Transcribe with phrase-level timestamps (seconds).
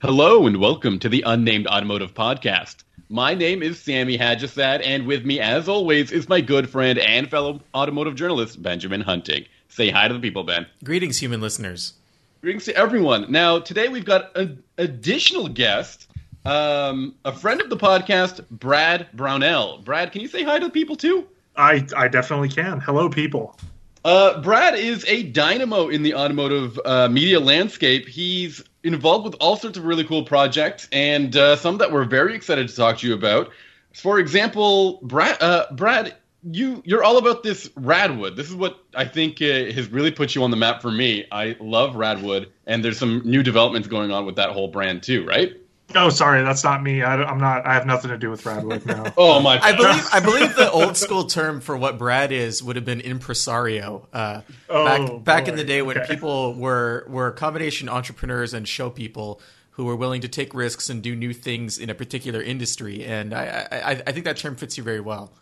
[0.00, 2.84] Hello and welcome to the Unnamed Automotive Podcast.
[3.08, 7.28] My name is Sammy Haj-Assaad, and with me, as always, is my good friend and
[7.28, 9.46] fellow automotive journalist, Benjamin Hunting.
[9.68, 10.66] Say hi to the people, Ben.
[10.84, 11.94] Greetings, human listeners.
[12.42, 13.26] Greetings to everyone.
[13.28, 16.06] Now, today we've got an additional guest,
[16.44, 19.78] um, a friend of the podcast, Brad Brownell.
[19.78, 21.26] Brad, can you say hi to the people too?
[21.56, 22.78] I, I definitely can.
[22.78, 23.58] Hello, people.
[24.04, 28.06] Uh, Brad is a dynamo in the automotive uh, media landscape.
[28.06, 32.34] He's involved with all sorts of really cool projects, and uh, some that we're very
[32.34, 33.50] excited to talk to you about.
[33.94, 36.14] For example, Brad, uh, Brad,
[36.50, 38.36] you you're all about this Radwood.
[38.36, 41.26] This is what I think uh, has really put you on the map for me.
[41.32, 45.24] I love Radwood, and there's some new developments going on with that whole brand too,
[45.24, 45.56] right?
[45.94, 47.02] Oh, sorry, that's not me.
[47.02, 47.66] I, am not.
[47.66, 49.12] I have nothing to do with Radwood now.
[49.16, 49.58] oh my!
[49.58, 53.00] I believe I believe the old school term for what Brad is would have been
[53.00, 54.06] impresario.
[54.12, 55.52] Uh, oh, back back boy.
[55.52, 56.06] in the day when okay.
[56.14, 61.02] people were were combination entrepreneurs and show people who were willing to take risks and
[61.02, 64.76] do new things in a particular industry, and I I, I think that term fits
[64.76, 65.32] you very well.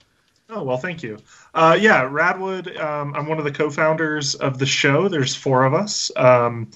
[0.49, 1.19] Oh well, thank you.
[1.55, 2.79] Uh, yeah, Radwood.
[2.81, 5.09] Um, I'm one of the co-founders of the show.
[5.09, 6.13] There's four of us.
[6.15, 6.71] Um,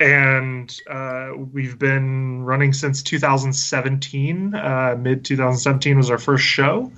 [0.00, 4.54] and uh, we've been running since 2017.
[4.54, 6.90] Uh, Mid 2017 was our first show.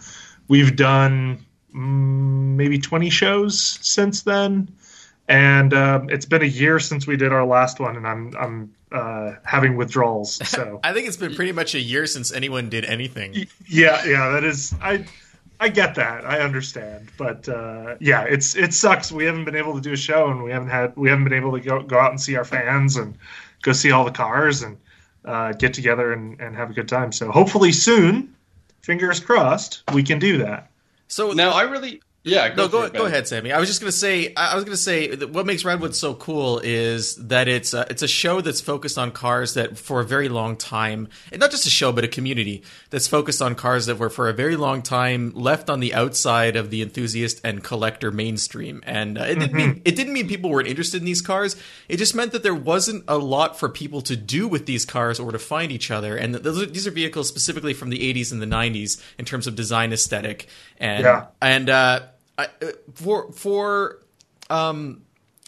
[0.48, 4.75] We've done mm, maybe 20 shows since then,
[5.28, 8.75] and um, it's been a year since we did our last one, and I'm I'm
[8.92, 10.36] uh, having withdrawals.
[10.48, 13.47] So I think it's been pretty much a year since anyone did anything.
[13.67, 15.06] Yeah, yeah, that is I.
[15.60, 16.24] I get that.
[16.24, 19.12] I understand, but uh, yeah, it's it sucks.
[19.12, 21.33] We haven't been able to do a show, and we haven't had we haven't been
[21.33, 23.16] able to go go out and see our fans and
[23.62, 24.77] go see all the cars and
[25.24, 27.12] uh, get together and, and have a good time.
[27.12, 28.34] So hopefully soon,
[28.83, 30.70] fingers crossed, we can do that.
[31.08, 33.53] So now I really yeah, go no, go, go ahead, Sammy.
[33.53, 37.17] I was just gonna say, I was gonna say what makes Radwood so cool is
[37.17, 40.56] that it's a, it's a show that's focused on cars that for a very long
[40.56, 44.08] time, and not just a show, but a community that's focused on cars that were
[44.08, 48.83] for a very long time left on the outside of the enthusiast and collector mainstream.
[48.86, 49.83] And uh, it didn't mean mm-hmm.
[49.85, 51.56] it didn't mean people weren't interested in these cars.
[51.91, 55.20] It just meant that there wasn't a lot for people to do with these cars
[55.20, 56.17] or to find each other.
[56.17, 59.55] And those, these are vehicles specifically from the 80s and the 90s in terms of
[59.55, 60.48] design aesthetic
[60.79, 61.27] and yeah.
[61.42, 61.68] and.
[61.68, 62.01] Uh,
[62.36, 62.46] Uh,
[62.95, 64.00] for for
[64.50, 65.02] um,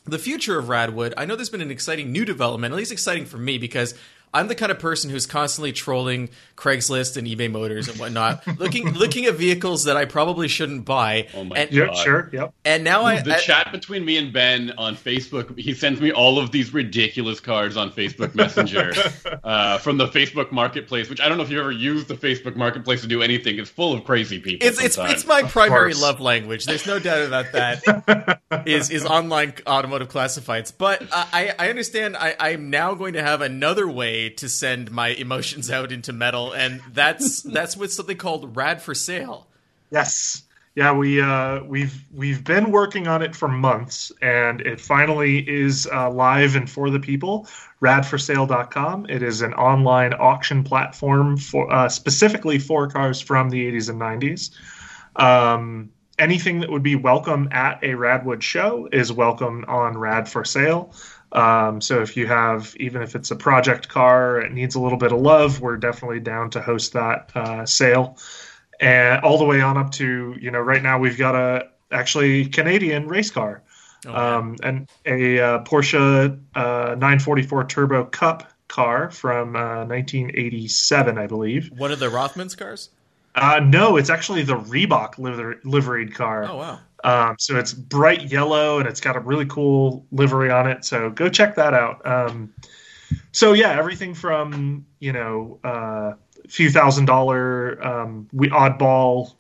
[0.05, 3.27] the future of Radwood, I know there's been an exciting new development, at least exciting
[3.27, 3.95] for me, because
[4.37, 8.93] I'm the kind of person who's constantly trolling Craigslist and eBay Motors and whatnot, looking
[8.93, 11.29] looking at vehicles that I probably shouldn't buy.
[11.35, 11.77] Oh my and, god!
[11.77, 12.55] Yep, sure, yep.
[12.65, 15.59] And now I the I, chat between me and Ben on Facebook.
[15.59, 18.93] He sends me all of these ridiculous cards on Facebook Messenger
[19.45, 22.57] uh, from the Facebook Marketplace, which I don't know if you ever used the Facebook
[22.57, 23.59] Marketplace to do anything.
[23.59, 24.67] It's full of crazy people.
[24.67, 26.67] It's it's, it's my primary love language.
[26.67, 28.41] There's no doubt about that.
[28.67, 32.19] is is online automotive classifieds, but I I understand.
[32.19, 36.53] I I'm now going to have another way to send my emotions out into metal,
[36.53, 39.47] and that's that's with something called Rad for Sale.
[39.91, 40.43] Yes,
[40.77, 45.89] yeah, we uh, we've we've been working on it for months, and it finally is
[45.91, 47.49] uh, live and for the people.
[47.81, 49.07] Radforsale.com.
[49.09, 54.01] It is an online auction platform for uh, specifically for cars from the 80s and
[54.01, 54.51] 90s.
[55.19, 60.45] Um, anything that would be welcome at a Radwood show is welcome on Rad for
[60.45, 60.93] Sale.
[61.33, 64.99] Um, so if you have, even if it's a project car, it needs a little
[64.99, 68.19] bit of love, we're definitely down to host that uh, sale.
[68.81, 72.47] And all the way on up to, you know, right now we've got a actually
[72.47, 73.63] Canadian race car,
[74.07, 81.27] oh, um, and a uh, Porsche uh, 944 Turbo Cup car from 1987, uh, I
[81.27, 81.71] believe.
[81.77, 82.91] One of the Rothmans cars?
[83.35, 86.45] Uh, no, it's actually the Reebok liver- liveried car.
[86.45, 86.81] Oh wow!
[87.07, 90.85] Um, so it's bright yellow and it's got a really cool livery on it.
[90.85, 92.05] So go check that out.
[92.05, 92.53] Um,
[93.31, 96.15] so yeah, everything from you know a uh,
[96.49, 99.35] few thousand dollar um, we oddball,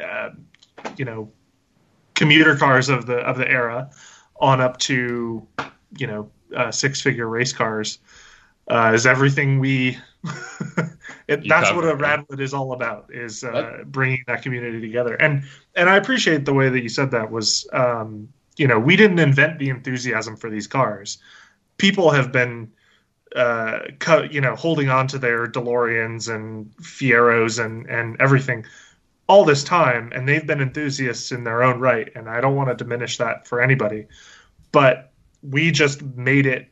[0.00, 0.30] uh,
[0.96, 1.32] you know,
[2.14, 3.90] commuter cars of the of the era,
[4.40, 5.44] on up to
[5.98, 7.98] you know uh, six figure race cars
[8.68, 9.98] uh, is everything we
[11.28, 15.14] it, that's what a radwood is all about is uh, bringing that community together.
[15.16, 15.44] And
[15.76, 19.18] and i appreciate the way that you said that was um, you know we didn't
[19.18, 21.18] invent the enthusiasm for these cars.
[21.76, 22.72] People have been
[23.36, 23.80] uh,
[24.30, 28.64] you know holding on to their deloreans and fieros and and everything
[29.26, 32.70] all this time and they've been enthusiasts in their own right and i don't want
[32.70, 34.06] to diminish that for anybody.
[34.72, 36.68] But we just made it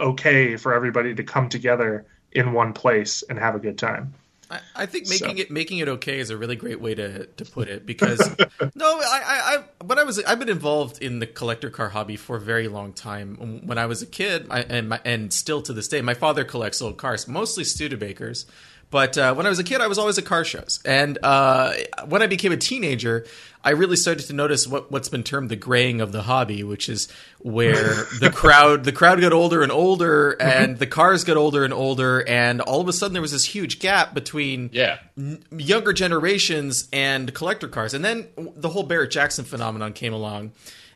[0.00, 4.14] okay for everybody to come together in one place and have a good time.
[4.50, 5.42] I, I think making so.
[5.42, 8.18] it making it okay is a really great way to, to put it because
[8.74, 12.16] no, I, I, I when I was I've been involved in the collector car hobby
[12.16, 13.62] for a very long time.
[13.64, 16.44] When I was a kid, I, and my, and still to this day, my father
[16.44, 18.46] collects old cars, mostly Studebakers.
[18.90, 21.72] But uh, when I was a kid, I was always at car shows, and uh,
[22.08, 23.24] when I became a teenager,
[23.62, 26.88] I really started to notice what what's been termed the graying of the hobby, which
[26.88, 27.08] is
[27.38, 30.42] where the crowd the crowd got older and older, mm-hmm.
[30.42, 33.44] and the cars got older and older, and all of a sudden there was this
[33.44, 34.98] huge gap between yeah.
[35.16, 40.52] n- younger generations and collector cars, and then the whole Barrett Jackson phenomenon came along.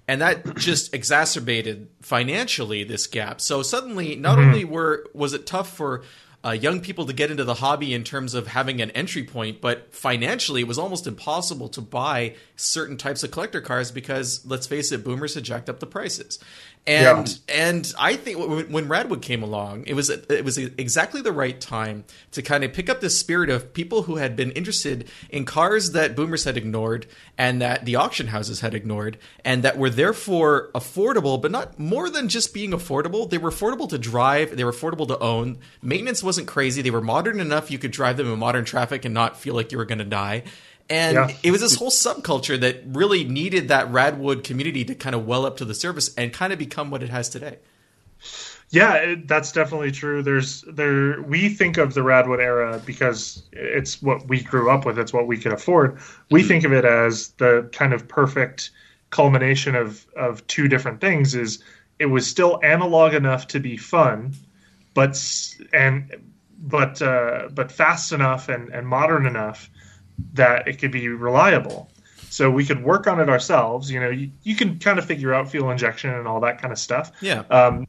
[0.06, 3.41] And that just exacerbated financially this gap.
[3.41, 4.49] So suddenly, not mm-hmm.
[4.49, 6.02] only were was it tough for
[6.44, 9.61] uh, young people to get into the hobby in terms of having an entry point,
[9.61, 14.67] but financially it was almost impossible to buy certain types of collector cars because, let's
[14.67, 16.38] face it, boomers had jacked up the prices.
[16.86, 17.54] And yeah.
[17.54, 22.04] and I think when Radwood came along, it was it was exactly the right time
[22.32, 25.92] to kind of pick up the spirit of people who had been interested in cars
[25.92, 27.06] that boomers had ignored
[27.38, 29.16] and that the auction houses had ignored,
[29.46, 33.31] and that were therefore affordable, but not more than just being affordable.
[33.31, 35.58] They were affordable to drive, they were affordable to own.
[35.81, 36.82] Maintenance wasn't crazy.
[36.82, 39.72] They were modern enough you could drive them in modern traffic and not feel like
[39.72, 40.42] you were going to die.
[40.90, 41.36] And yeah.
[41.42, 45.46] it was this whole subculture that really needed that Radwood community to kind of well
[45.46, 47.58] up to the surface and kind of become what it has today.
[48.70, 50.22] Yeah, it, that's definitely true.
[50.22, 54.98] There's there we think of the Radwood era because it's what we grew up with,
[54.98, 55.98] it's what we could afford.
[56.31, 56.48] We mm-hmm.
[56.48, 58.70] think of it as the kind of perfect
[59.10, 61.62] culmination of of two different things is
[61.98, 64.34] it was still analog enough to be fun,
[64.92, 65.16] but
[65.72, 69.70] and but uh, but fast enough and, and modern enough
[70.34, 71.90] that it could be reliable.
[72.31, 73.90] So we could work on it ourselves.
[73.90, 76.72] You know, you, you can kind of figure out fuel injection and all that kind
[76.72, 77.12] of stuff.
[77.20, 77.44] Yeah.
[77.50, 77.87] Um,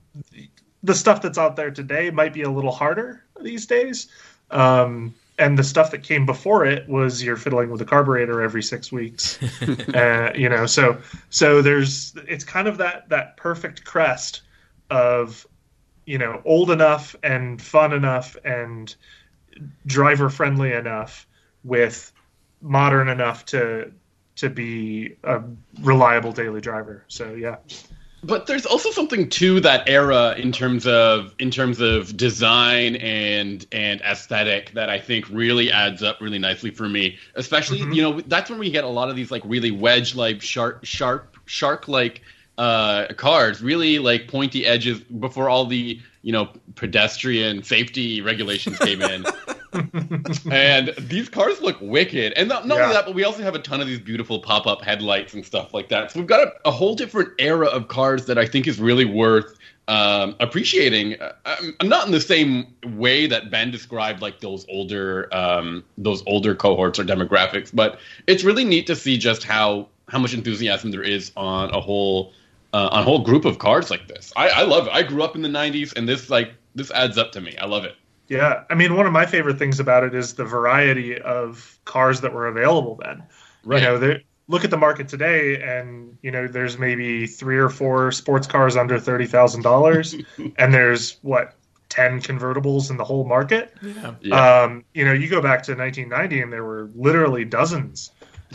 [0.84, 4.08] the stuff that's out there today might be a little harder these days.
[4.52, 8.64] Um, and the stuff that came before it was you're fiddling with a carburetor every
[8.64, 9.40] six weeks.
[9.94, 10.98] uh, you know, so
[11.30, 14.42] so there's it's kind of that that perfect crest
[14.90, 15.46] of
[16.06, 18.96] you know old enough and fun enough and
[19.86, 21.28] driver friendly enough
[21.64, 22.12] with
[22.62, 23.92] modern enough to
[24.36, 25.42] to be a
[25.82, 27.04] reliable daily driver.
[27.08, 27.58] So yeah.
[28.24, 33.66] But there's also something to that era in terms of in terms of design and
[33.72, 37.20] and aesthetic that I think really adds up really nicely for me.
[37.36, 37.94] Especially, mm-hmm.
[37.94, 40.86] you know, that's when we get a lot of these like really wedge like sharp
[40.86, 42.24] sharp shark like
[42.58, 49.02] uh, cars, really like pointy edges before all the you know pedestrian safety regulations came
[49.02, 49.26] in.
[50.52, 52.34] and these cars look wicked.
[52.34, 52.84] And not, not yeah.
[52.84, 55.46] only that, but we also have a ton of these beautiful pop up headlights and
[55.46, 56.12] stuff like that.
[56.12, 59.06] So we've got a, a, whole different era of cars that I think is really
[59.06, 59.58] worth
[59.88, 61.20] um, appreciating.
[61.22, 65.84] Uh, I'm, I'm not in the same way that Ben described, like those older um,
[65.98, 70.34] those older cohorts or demographics, but it's really neat to see just how how much
[70.34, 72.34] enthusiasm there is on a whole
[72.74, 74.34] uh, on a whole group of cars like this.
[74.36, 74.94] I, I love it.
[74.94, 77.56] I grew up in the '90s, and this like this adds up to me.
[77.58, 77.96] I love it.
[78.28, 82.22] Yeah, I mean, one of my favorite things about it is the variety of cars
[82.22, 83.24] that were available then.
[83.64, 83.82] Right.
[83.82, 84.18] You know,
[84.48, 88.76] look at the market today, and you know, there's maybe three or four sports cars
[88.76, 90.16] under thirty thousand dollars,
[90.58, 91.56] and there's what
[91.90, 93.74] ten convertibles in the whole market.
[93.82, 94.16] Yeah.
[94.22, 94.62] yeah.
[94.64, 98.12] Um, you know, you go back to 1990, and there were literally dozens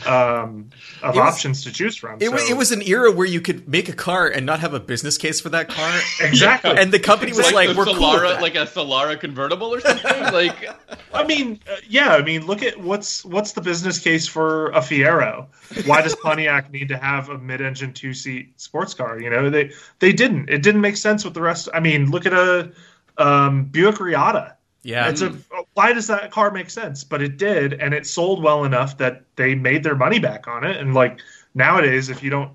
[0.06, 0.70] um,
[1.02, 2.16] of was, options to choose from.
[2.20, 2.32] It, so.
[2.32, 4.80] was, it was an era where you could make a car and not have a
[4.80, 6.00] business case for that car.
[6.20, 6.70] exactly.
[6.70, 10.22] And the company was like, like "We're Solara, cool like a Solara convertible or something."
[10.32, 10.68] like,
[11.12, 12.14] I mean, uh, yeah.
[12.14, 15.46] I mean, look at what's what's the business case for a Fiero?
[15.86, 19.20] Why does Pontiac need to have a mid-engine two-seat sports car?
[19.20, 20.48] You know, they they didn't.
[20.48, 21.68] It didn't make sense with the rest.
[21.74, 22.72] I mean, look at a
[23.18, 25.08] um, Buick Reatta yeah.
[25.08, 25.36] It's a
[25.74, 27.04] why does that car make sense?
[27.04, 30.64] But it did, and it sold well enough that they made their money back on
[30.64, 30.76] it.
[30.76, 31.20] And like
[31.54, 32.52] nowadays, if you don't,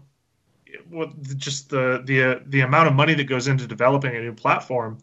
[0.89, 4.97] well, just the the the amount of money that goes into developing a new platform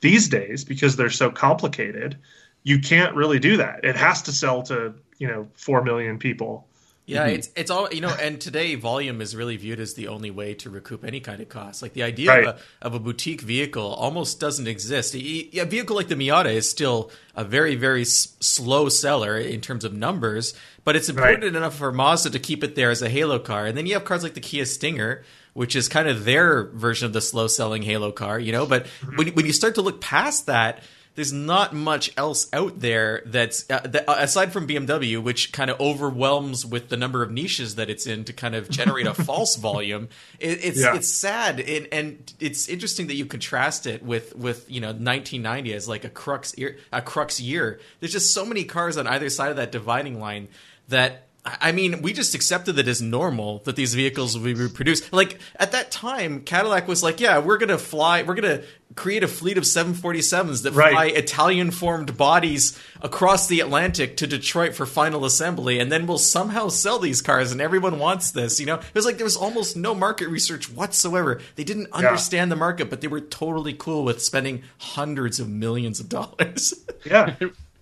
[0.00, 2.18] these days, because they're so complicated,
[2.62, 3.84] you can't really do that.
[3.84, 6.66] It has to sell to you know four million people
[7.10, 7.34] yeah, mm-hmm.
[7.34, 10.54] it's it's all you know, and today volume is really viewed as the only way
[10.54, 11.82] to recoup any kind of cost.
[11.82, 12.46] Like the idea right.
[12.46, 15.14] of, a, of a boutique vehicle almost doesn't exist.
[15.16, 15.18] A,
[15.58, 19.84] a, vehicle like the Miata is still a very very s- slow seller in terms
[19.84, 21.56] of numbers, but it's important right.
[21.56, 23.66] enough for Mazda to keep it there as a halo car.
[23.66, 27.06] And then you have cars like the Kia Stinger, which is kind of their version
[27.06, 28.66] of the slow selling halo car, you know.
[28.66, 29.16] But mm-hmm.
[29.16, 30.84] when when you start to look past that
[31.20, 35.70] there's not much else out there that's uh, that, uh, aside from BMW, which kind
[35.70, 39.12] of overwhelms with the number of niches that it's in to kind of generate a
[39.28, 40.08] false volume.
[40.38, 40.94] It, it's Yeah.
[40.94, 45.74] it's sad, and, and it's interesting that you contrast it with with you know 1990
[45.74, 47.80] as like a crux year, a crux year.
[47.98, 50.48] There's just so many cars on either side of that dividing line
[50.88, 51.26] that.
[51.42, 55.10] I mean, we just accepted it as normal that these vehicles would be reproduced.
[55.12, 58.22] Like at that time, Cadillac was like, "Yeah, we're gonna fly.
[58.22, 58.60] We're gonna
[58.94, 60.92] create a fleet of 747s that Right.
[60.92, 66.68] fly Italian-formed bodies across the Atlantic to Detroit for final assembly, and then we'll somehow
[66.68, 69.76] sell these cars, and everyone wants this." You know, it was like there was almost
[69.78, 71.40] no market research whatsoever.
[71.56, 76.00] They didn't understand the market, but they were totally cool with spending hundreds of millions
[76.00, 76.74] of dollars.
[77.06, 77.34] Yeah,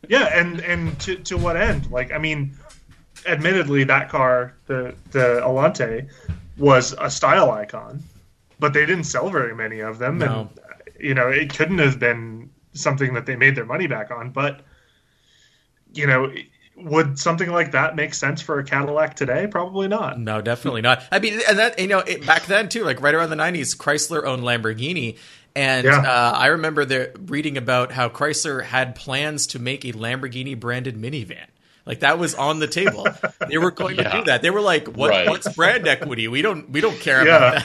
[0.09, 1.91] yeah, and and to to what end?
[1.91, 2.53] Like, I mean,
[3.26, 6.08] admittedly, that car, the the Allanté,
[6.56, 8.02] was a style icon,
[8.58, 10.48] but they didn't sell very many of them, No.
[10.50, 10.60] and
[11.00, 14.30] you know, it couldn't have been something that they made their money back on.
[14.30, 14.60] But
[15.94, 16.32] you know,
[16.76, 19.46] would something like that make sense for a Cadillac today?
[19.46, 20.18] Probably not.
[20.20, 21.02] No, definitely not.
[21.10, 23.76] I mean, and that you know, it, back then too, like right around the '90s,
[23.76, 25.16] Chrysler owned Lamborghini,
[25.56, 25.98] and Yeah.
[26.00, 30.96] uh, I remember the reading about how Chrysler had plans to make a Lamborghini branded
[30.96, 31.46] minivan.
[31.88, 33.07] Like that was on the table.
[33.49, 34.42] They were going to do that.
[34.42, 35.09] They were like, "What?
[35.11, 35.26] Right.
[35.28, 36.28] What's brand equity?
[36.28, 36.68] We don't.
[36.71, 37.62] We don't care Yeah.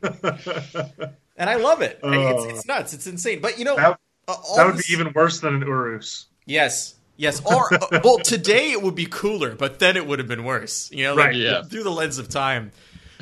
[0.00, 2.00] that." and I love it.
[2.02, 2.94] it's, it's nuts.
[2.94, 3.40] It's insane.
[3.40, 6.26] But you know, That- uh, That would be even worse than an Urus.
[6.46, 6.94] Yes.
[7.18, 7.42] Yes.
[7.44, 10.90] Or uh, well, today it would be cooler, but then it would have been worse.
[10.90, 11.36] You know, like, Right.
[11.36, 11.62] Yeah.
[11.62, 12.72] through the lens of time.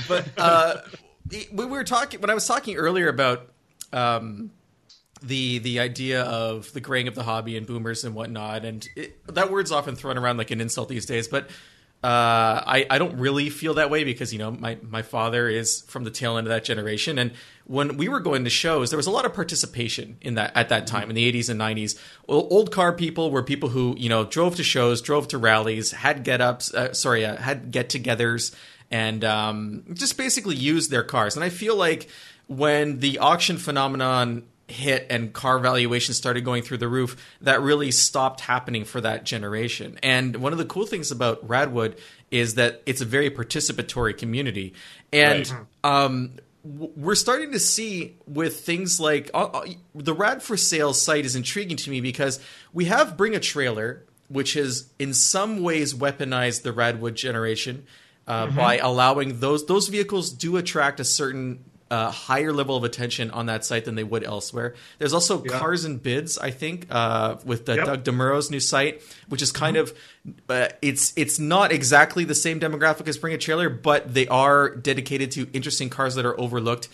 [0.09, 0.77] But uh,
[1.53, 3.49] we were talking when I was talking earlier about
[3.93, 4.53] um,
[5.23, 9.35] the the idea of the graying of the hobby and boomers and whatnot, and it,
[9.35, 11.49] that word's often thrown around like an insult these days, but.
[12.03, 15.83] Uh, I, I don't really feel that way because you know my, my father is
[15.83, 17.33] from the tail end of that generation and
[17.67, 20.71] when we were going to shows there was a lot of participation in that at
[20.71, 24.09] that time in the 80s and 90s well, old car people were people who you
[24.09, 27.91] know drove to shows drove to rallies had get ups uh, sorry uh, had get
[27.91, 28.55] togethers
[28.91, 32.09] and um, just basically used their cars and I feel like
[32.47, 37.91] when the auction phenomenon hit and car valuations started going through the roof, that really
[37.91, 39.99] stopped happening for that generation.
[40.03, 41.99] And one of the cool things about Radwood
[42.31, 44.75] is that it's a very participatory community.
[45.13, 50.95] And um, we're starting to see with things like uh, uh, the Rad for Sale
[50.95, 52.41] site is intriguing to me because
[52.73, 57.87] we have Bring a Trailer, which has in some ways weaponized the Radwood generation
[58.27, 63.31] uh, by allowing those those vehicles do attract a certain uh, higher level of attention
[63.33, 64.75] on that site than they would elsewhere.
[64.99, 65.59] There's also Yeah.
[65.59, 67.87] Cars and Bids, I think, uh, with the Yep.
[67.87, 69.93] Doug DeMuro's new site, which is kind of
[70.49, 74.71] uh, it's it's not exactly the same demographic as Bring a Trailer, but they are
[74.77, 76.89] dedicated to interesting cars that are overlooked.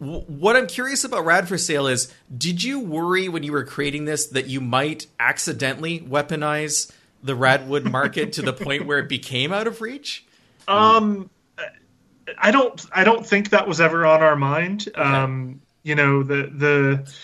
[0.00, 3.64] W- What I'm curious about Rad for Sale is, did you worry when you were
[3.64, 6.90] creating this that you might accidentally weaponize
[7.22, 10.24] the Radwood market to the point where it became out of reach?
[10.66, 11.30] Um,
[12.38, 12.84] I don't.
[12.92, 14.88] I don't think that was ever on our mind.
[14.94, 17.14] Um, you know, the the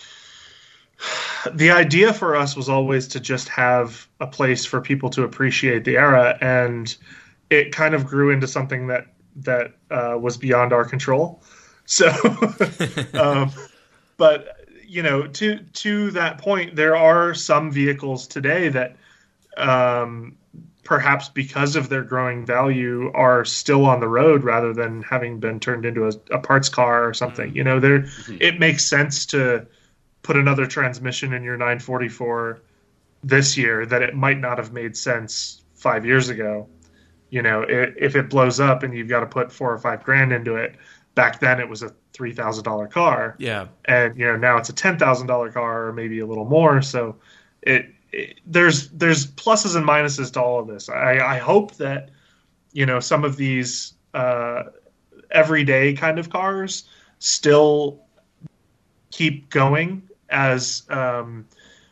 [1.52, 5.84] the idea for us was always to just have a place for people to appreciate
[5.84, 6.94] the era, and
[7.48, 11.42] it kind of grew into something that that uh, was beyond our control.
[11.90, 12.08] So,
[13.14, 13.50] um,
[14.16, 18.94] but you know, to to that point, there are some vehicles today that
[19.56, 20.36] um,
[20.90, 25.60] perhaps because of their growing value are still on the road rather than having been
[25.60, 27.50] turned into a, a parts car or something.
[27.50, 27.56] Mm-hmm.
[27.56, 28.38] You know, there mm-hmm.
[28.40, 29.68] it makes sense to
[30.22, 32.60] put another transmission in your 944
[33.22, 36.68] this year that it might not have made sense five years ago.
[37.30, 40.02] You know, i if it blows up and you've got to put four or five
[40.02, 40.74] grand into it,
[41.14, 43.68] back then it was a three thousand dollar car Yeah.
[43.84, 46.82] and you know now it's a ten thousand dollar car or maybe a little more.
[46.82, 47.14] So
[47.62, 47.94] it, it
[48.46, 50.88] there's there's pluses and minuses to all of this.
[50.88, 52.10] I, I hope that
[52.72, 54.64] you know some of these uh,
[55.30, 56.84] everyday kind of cars
[57.18, 58.00] still
[59.10, 61.46] keep going as um,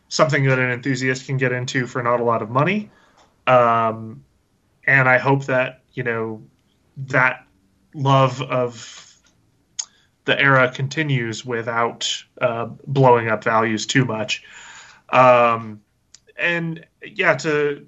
[0.08, 2.90] something that an enthusiast can get into for not a lot of money.
[3.46, 4.24] Um,
[4.86, 6.42] and I hope that you know
[6.96, 7.46] that
[7.94, 9.04] love of
[10.24, 14.44] the era continues without uh, blowing up values too much.
[15.10, 15.80] Um,
[16.38, 17.86] and yeah, to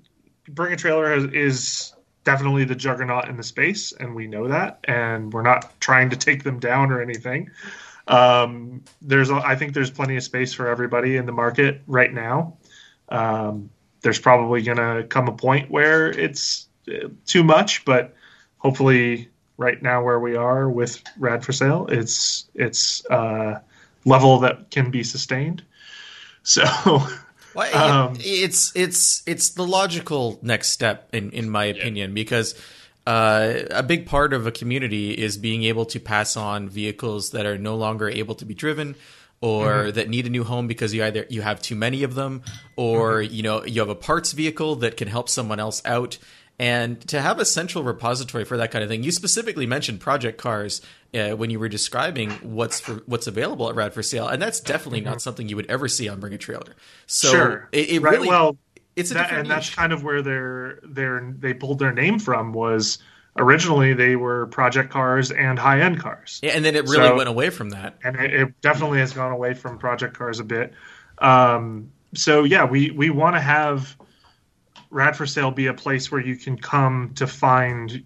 [0.48, 5.32] bring a trailer is, definitely the juggernaut in the space, and we know that, and
[5.32, 7.50] we're not trying to take them down or anything.
[8.08, 12.58] Um, there's, I think, there's plenty of space for everybody in the market right now.
[13.08, 13.70] Um,
[14.02, 18.14] there's probably going to come a point where it's uh, too much, but
[18.58, 23.60] hopefully, right now where we are with Rad for Sale, it's it's uh,
[24.04, 25.62] level that can be sustained.
[26.42, 26.64] So
[27.54, 32.14] well, um, it's it's it's the logical next step in in my opinion yeah.
[32.14, 32.54] because
[33.06, 37.46] uh, a big part of a community is being able to pass on vehicles that
[37.46, 38.94] are no longer able to be driven
[39.40, 39.90] or mm-hmm.
[39.92, 42.42] that need a new home because you either you have too many of them
[42.76, 43.34] or mm-hmm.
[43.34, 46.18] you know you have a parts vehicle that can help someone else out
[46.60, 50.38] and to have a central repository for that kind of thing you specifically mentioned project
[50.38, 50.82] cars
[51.14, 54.60] uh, when you were describing what's for, what's available at rad for sale and that's
[54.60, 55.18] definitely not mm-hmm.
[55.20, 56.76] something you would ever see on bring a trailer
[57.06, 57.68] so sure.
[57.72, 58.12] it, it right.
[58.12, 58.56] really well
[58.96, 59.48] it's that, and niche.
[59.48, 62.98] that's kind of where they're they're they pulled their name from was
[63.38, 66.40] originally they were project cars and high end cars.
[66.42, 67.96] Yeah, and then it really so, went away from that.
[68.02, 70.74] And it, it, definitely has gone away from project cars a bit.
[71.18, 73.96] Um, so yeah, we we want to have
[74.90, 78.04] Rad for Sale be a place where you can come to find,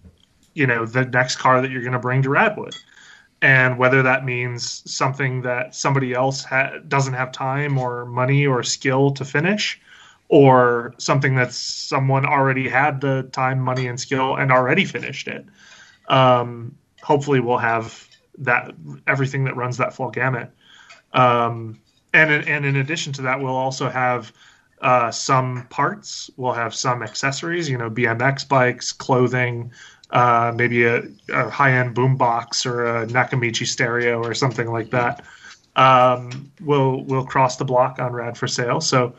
[0.53, 2.75] you know, the next car that you're going to bring to Radwood.
[3.41, 8.63] And whether that means something that somebody else ha- doesn't have time or money or
[8.63, 9.79] skill to finish,
[10.29, 15.45] or something that someone already had the time, money, and skill and already finished it.
[16.07, 18.07] Um, hopefully, we'll have
[18.39, 18.73] that
[19.07, 20.51] everything that runs that full gamut.
[21.13, 21.79] Um,
[22.13, 24.31] and and in addition to that, we'll also have
[24.81, 26.29] uh, some parts.
[26.37, 27.69] We'll have some accessories.
[27.69, 29.71] You know, BMX bikes, clothing.
[30.11, 31.01] Uh, maybe a,
[31.33, 35.25] a high-end boombox or a Nakamichi stereo or something like that.
[35.75, 38.79] Um, will we'll cross the block on Rad for sale.
[38.79, 39.15] So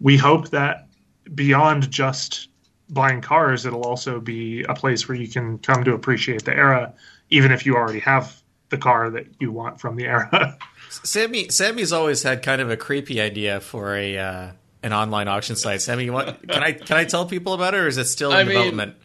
[0.00, 0.88] we hope that
[1.34, 2.48] beyond just
[2.88, 6.92] buying cars, it'll also be a place where you can come to appreciate the era,
[7.30, 8.40] even if you already have
[8.70, 10.56] the car that you want from the era.
[10.88, 14.50] Sammy, Sammy's always had kind of a creepy idea for a uh,
[14.82, 15.82] an online auction site.
[15.82, 18.30] Sammy, you want, can I can I tell people about it, or is it still
[18.32, 18.94] in I development?
[18.94, 19.04] Mean,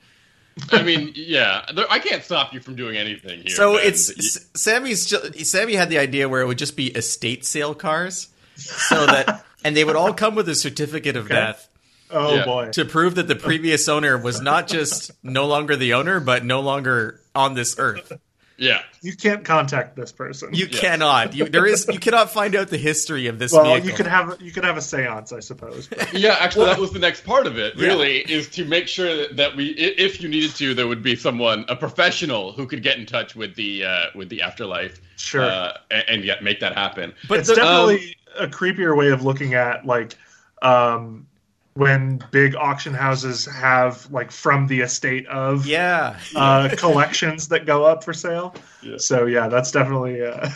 [0.72, 3.55] I mean, yeah, I can't stop you from doing anything here.
[3.55, 3.88] So ben.
[3.88, 5.13] it's Sammy's.
[5.50, 9.75] Sammy had the idea where it would just be estate sale cars, so that and
[9.75, 11.36] they would all come with a certificate of okay.
[11.36, 11.70] death.
[12.10, 12.46] Oh yeah.
[12.46, 12.70] boy!
[12.72, 16.62] To prove that the previous owner was not just no longer the owner, but no
[16.62, 18.13] longer on this earth.
[18.58, 20.54] Yeah, you can't contact this person.
[20.54, 21.36] You cannot.
[21.36, 23.52] You there is you cannot find out the history of this.
[23.52, 23.90] Well, vehicle.
[23.90, 25.90] you could have you could have a séance, I suppose.
[26.14, 27.76] yeah, actually, that was the next part of it.
[27.76, 28.38] Really, yeah.
[28.38, 31.76] is to make sure that we, if you needed to, there would be someone, a
[31.76, 36.06] professional, who could get in touch with the uh, with the afterlife, sure, uh, and,
[36.08, 37.14] and yet make that happen.
[37.28, 40.16] But it's the, definitely um, a creepier way of looking at like.
[40.62, 41.28] Um,
[41.75, 47.83] when big auction houses have like from the estate of yeah uh, collections that go
[47.85, 48.55] up for sale.
[48.81, 48.98] Yeah.
[48.98, 50.22] So yeah, that's definitely.
[50.22, 50.50] Uh...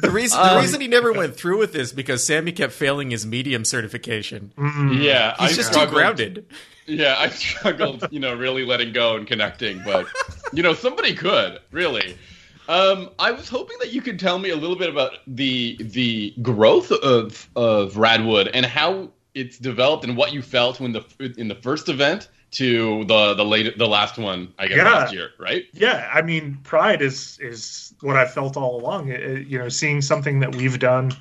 [0.00, 3.10] The reason um, the reason he never went through with this because Sammy kept failing
[3.10, 4.52] his medium certification.
[4.56, 5.02] Mm-hmm.
[5.02, 6.46] Yeah, he's I just struggled, too grounded.
[6.86, 10.06] Yeah, I struggled, you know, really letting go and connecting, but
[10.52, 12.16] you know, somebody could really.
[12.68, 16.34] Um, I was hoping that you could tell me a little bit about the the
[16.40, 21.04] growth of of Radwood and how it's developed and what you felt when the
[21.38, 24.84] in the first event to the the late the last one I guess yeah.
[24.84, 25.64] last year, right?
[25.72, 29.08] Yeah, I mean, pride is is what I felt all along.
[29.08, 31.12] It, you know, seeing something that we've done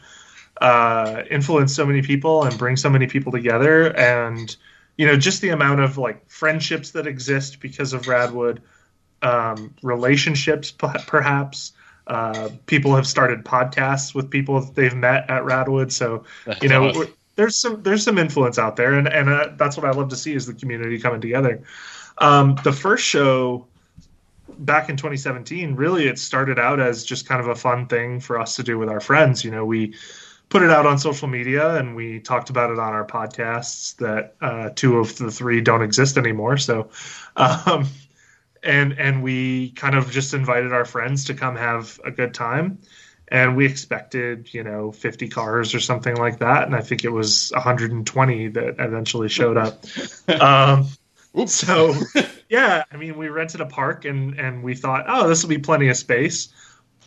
[0.60, 4.56] uh, influence so many people and bring so many people together, and
[4.98, 8.60] you know, just the amount of like friendships that exist because of Radwood,
[9.22, 10.72] um, relationships
[11.08, 11.74] perhaps.
[12.08, 16.26] Uh, people have started podcasts with people that they've met at Radwood, so
[16.62, 16.90] you know.
[16.90, 20.10] Awesome there's some there's some influence out there, and and uh, that's what I love
[20.10, 21.64] to see is the community coming together.
[22.18, 23.68] Um, the first show
[24.60, 28.40] back in 2017, really, it started out as just kind of a fun thing for
[28.40, 29.44] us to do with our friends.
[29.44, 29.96] You know, we
[30.50, 34.36] put it out on social media and we talked about it on our podcasts that
[34.42, 36.58] uh, two of the three don't exist anymore.
[36.58, 36.90] So,
[37.38, 37.88] um,
[38.62, 42.78] and and we kind of just invited our friends to come have a good time
[43.32, 46.68] and we expected you know 50 cars or something like that.
[46.68, 49.84] And i think it was 120 that eventually showed up.
[50.28, 50.88] Um,
[51.46, 51.94] so
[52.50, 55.58] yeah i mean we rented a park and and we thought oh this will be
[55.58, 56.50] plenty of space.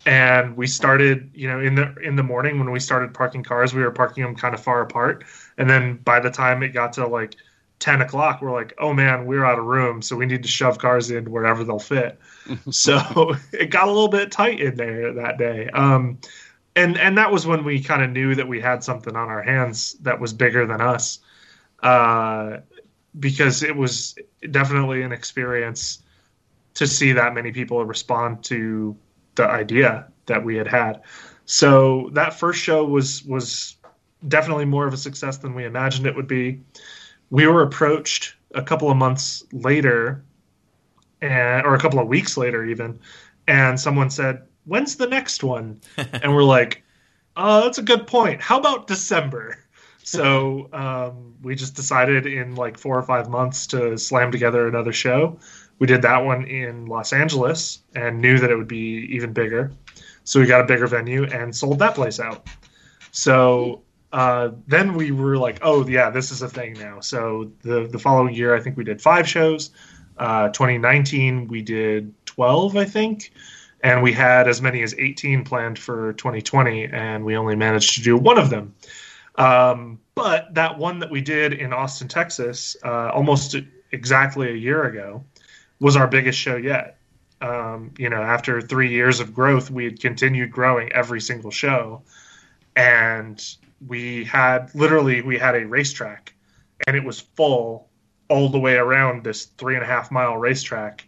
[0.07, 3.73] And we started you know in the in the morning when we started parking cars
[3.73, 5.23] we were parking them kind of far apart.
[5.57, 7.35] And then by the time it got to like
[7.79, 10.01] 10 o'clock we're like oh man we're out of room.
[10.01, 12.19] So we need to shove cars in wherever they'll fit
[12.69, 15.69] so it got a little bit tight in there that day.
[15.69, 16.19] Um,
[16.75, 19.41] and and that was when we kind of knew that we had something on our
[19.41, 21.19] hands that was bigger than us
[21.81, 22.57] uh,
[23.19, 24.15] because it was
[24.51, 26.03] definitely an experience
[26.73, 28.95] to see that many people respond to
[29.35, 31.01] the idea that we had had.
[31.45, 33.77] So that first show was was
[34.27, 36.61] definitely more of a success than we imagined it would be.
[37.29, 40.24] We were approached a couple of months later,
[41.21, 42.99] and, or a couple of weeks later even,
[43.47, 46.83] and someone said, "When's the next one?" and we're like,
[47.35, 48.41] "Uh, that's a good point.
[48.41, 49.57] How about December?"
[50.03, 54.93] so um, we just decided in like four or five months to slam together another
[54.93, 55.39] show.
[55.79, 59.73] We did that one in Los Angeles and knew that it would be even bigger.
[60.23, 62.47] So we got a bigger venue and sold that place out.
[63.11, 63.81] So
[64.13, 66.99] uh, then we were like, oh yeah, this is a thing now.
[67.01, 69.71] So the the following year, I think we did five shows.
[70.17, 73.33] Uh, 2019, we did 12, I think,
[73.83, 78.01] and we had as many as 18 planned for 2020, and we only managed to
[78.01, 78.73] do one of them.
[79.37, 83.55] Um, but that one that we did in Austin, Texas, uh, almost
[83.91, 85.23] exactly a year ago,
[85.79, 86.97] was our biggest show yet.
[87.41, 92.01] Um, you know, after three years of growth, we had continued growing every single show,
[92.77, 93.43] and
[93.85, 96.33] we had literally we had a racetrack,
[96.87, 97.89] and it was full
[98.29, 101.07] all the way around this three and a half mile racetrack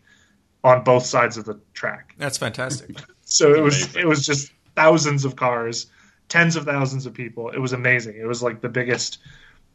[0.63, 2.13] on both sides of the track.
[2.17, 2.97] That's fantastic.
[3.23, 5.87] so it was it was just thousands of cars,
[6.29, 7.49] tens of thousands of people.
[7.49, 8.15] It was amazing.
[8.17, 9.19] It was like the biggest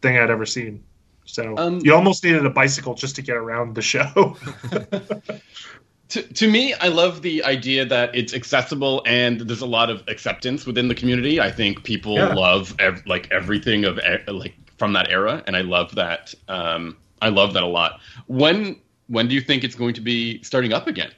[0.00, 0.82] thing I'd ever seen.
[1.24, 4.36] So um, you almost needed a bicycle just to get around the show.
[6.08, 10.02] to, to me, I love the idea that it's accessible and there's a lot of
[10.08, 11.40] acceptance within the community.
[11.40, 12.34] I think people yeah.
[12.34, 16.34] love ev- like everything of like from that era, and I love that.
[16.48, 18.00] Um, I love that a lot.
[18.26, 21.12] When when do you think it's going to be starting up again?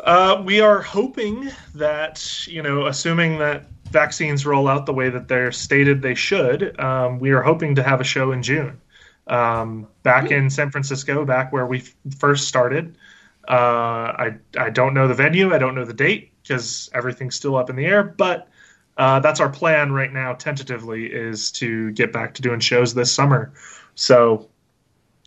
[0.00, 5.28] Uh, we are hoping that you know, assuming that vaccines roll out the way that
[5.28, 8.80] they're stated they should, um, we are hoping to have a show in June.
[9.26, 12.96] Um, back in San Francisco, back where we f- first started.
[13.48, 13.52] Uh,
[14.24, 17.70] I I don't know the venue, I don't know the date because everything's still up
[17.70, 18.02] in the air.
[18.02, 18.48] But
[18.96, 23.12] uh, that's our plan right now, tentatively, is to get back to doing shows this
[23.12, 23.52] summer.
[23.94, 24.48] So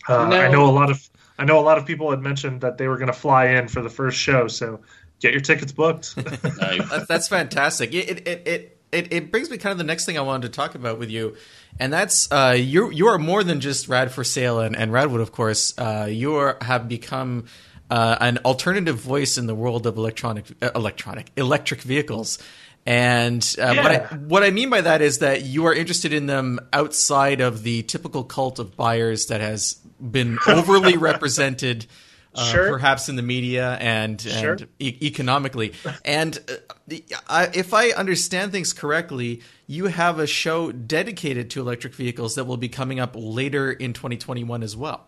[0.08, 2.78] uh, I know a lot of I know a lot of people had mentioned that
[2.78, 4.80] they were going to fly in for the first show, so
[5.20, 6.16] get your tickets booked.
[7.08, 7.94] that's fantastic.
[7.94, 10.56] It, it it it it brings me kind of the next thing I wanted to
[10.56, 11.36] talk about with you,
[11.80, 15.22] and that's uh, you you are more than just Rad for Sale and, and Radwood,
[15.22, 15.78] of course.
[15.78, 17.46] Uh, you are, have become
[17.90, 22.40] uh, an alternative voice in the world of electronic uh, electronic electric vehicles.
[22.86, 23.84] And uh, yeah.
[23.84, 27.42] what I what I mean by that is that you are interested in them outside
[27.42, 31.88] of the typical cult of buyers that has been overly represented.
[32.38, 32.70] Uh, sure.
[32.70, 34.52] perhaps in the media and, sure.
[34.52, 35.72] and e- economically.
[36.04, 36.96] And uh,
[37.30, 42.44] I, if I understand things correctly, you have a show dedicated to electric vehicles that
[42.44, 45.08] will be coming up later in 2021 as well.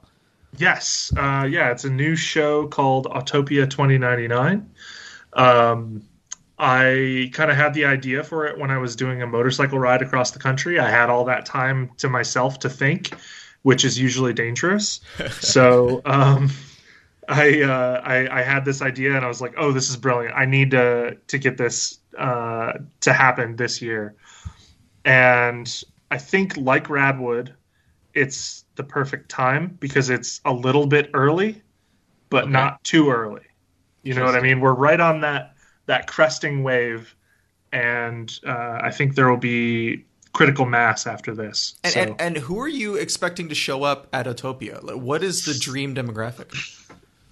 [0.58, 4.70] Yes, uh, yeah, it's a new show called Autopia 2099.
[5.34, 6.04] Um,
[6.60, 10.02] I kind of had the idea for it when I was doing a motorcycle ride
[10.02, 10.80] across the country.
[10.80, 13.14] I had all that time to myself to think
[13.68, 15.02] which is usually dangerous.
[15.42, 16.50] so um,
[17.28, 20.34] I, uh, I, I had this idea and I was like, oh, this is brilliant.
[20.38, 24.16] I need to to get this uh, to happen this year.
[25.04, 27.56] And I think like Radwood,
[28.14, 31.62] it's the perfect time because it's a little bit early,
[32.30, 32.54] but okay.
[32.54, 33.44] not too early.
[34.02, 34.62] You know what I mean?
[34.62, 35.57] We're right on that
[35.88, 37.16] that cresting wave,
[37.72, 41.76] and uh, I think there will be critical mass after this.
[41.84, 42.00] And, so.
[42.00, 44.96] and, and, who are you expecting to show up at Autopia?
[44.96, 46.54] What is the dream demographic?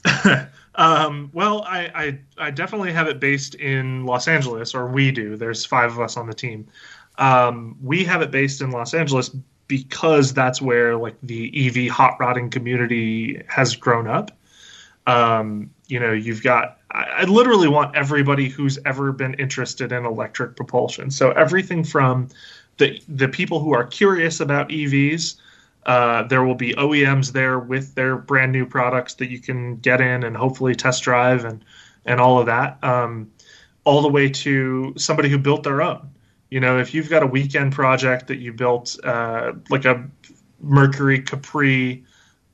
[0.76, 5.36] um, well, I, I, I definitely have it based in Los Angeles, or we do.
[5.38, 6.68] There's five of us on the team.
[7.18, 9.30] Um, we have it based in Los Angeles
[9.68, 14.35] because that's where like the EV hot rodding community has grown up.
[15.08, 20.06] Um, you know, you've got I, I literally want everybody who's ever been interested in
[20.06, 21.12] electric propulsion.
[21.12, 22.30] So everything from
[22.78, 25.36] the the people who are curious about EVs.
[25.86, 30.02] Uh, there will be OEMs there with their brand new products that you can get
[30.02, 31.64] in and hopefully test drive and
[32.06, 32.84] and all of that.
[32.84, 33.32] Um,
[33.84, 36.10] all the way to somebody who built their own.
[36.50, 40.10] You know, if you've got a weekend project that you built, uh, like a
[40.60, 42.04] Mercury Capri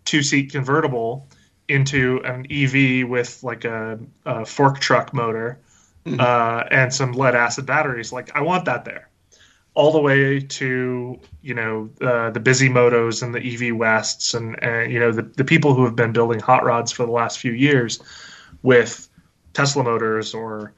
[0.04, 1.28] two seat convertible
[1.72, 5.60] into an EV with like a, a fork truck motor
[6.06, 6.20] mm-hmm.
[6.20, 9.12] uh, and some lead acid batteries, like I want that there
[9.74, 14.82] all the way to you know uh, the motos and the EV Wests and uh,
[14.82, 17.54] you know the, the people who have been building hot rods for the last few
[17.54, 18.02] years
[18.62, 19.08] with
[19.54, 20.74] Tesla motors or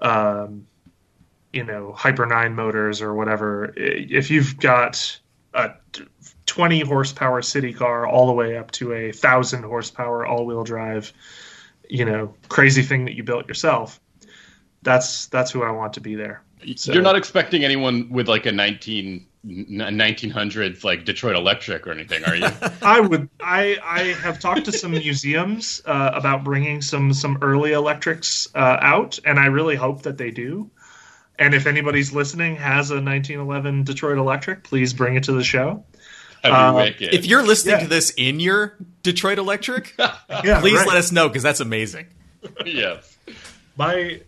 [0.00, 0.66] um,
[1.52, 3.72] you know Hyper Nine motors or whatever.
[3.76, 5.20] If you've got
[5.54, 5.72] a
[6.46, 11.12] 20 horsepower city car all the way up to a thousand horsepower all wheel drive,
[11.88, 14.00] you know crazy thing that you built yourself.
[14.82, 16.42] That's that's who I want to be there.
[16.76, 16.92] So.
[16.92, 22.34] You're not expecting anyone with like a 19 1900s like Detroit Electric or anything, are
[22.34, 22.48] you?
[22.82, 23.28] I would.
[23.40, 28.78] I I have talked to some museums uh, about bringing some some early electrics uh,
[28.80, 30.70] out, and I really hope that they do.
[31.38, 35.84] And if anybody's listening has a 1911 Detroit Electric, please bring it to the show.
[36.44, 37.06] That'd Uh.
[37.12, 37.82] If you're listening Yeah.
[37.82, 40.86] to this in your Detroit Electric, Yeah, please right.
[40.88, 42.06] let us know because that's amazing.
[42.66, 43.16] yes.
[43.76, 44.20] my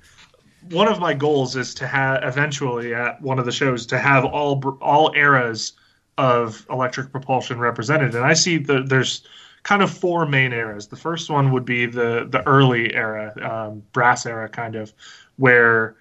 [0.71, 4.25] one of my goals is to have eventually at one of the shows to have
[4.25, 5.75] all all eras
[6.19, 9.25] of electric propulsion represented and i see the, there's
[9.65, 13.33] kind of four main eras the first one would be the the early era
[13.69, 14.93] um, brass era kind of
[15.37, 15.95] where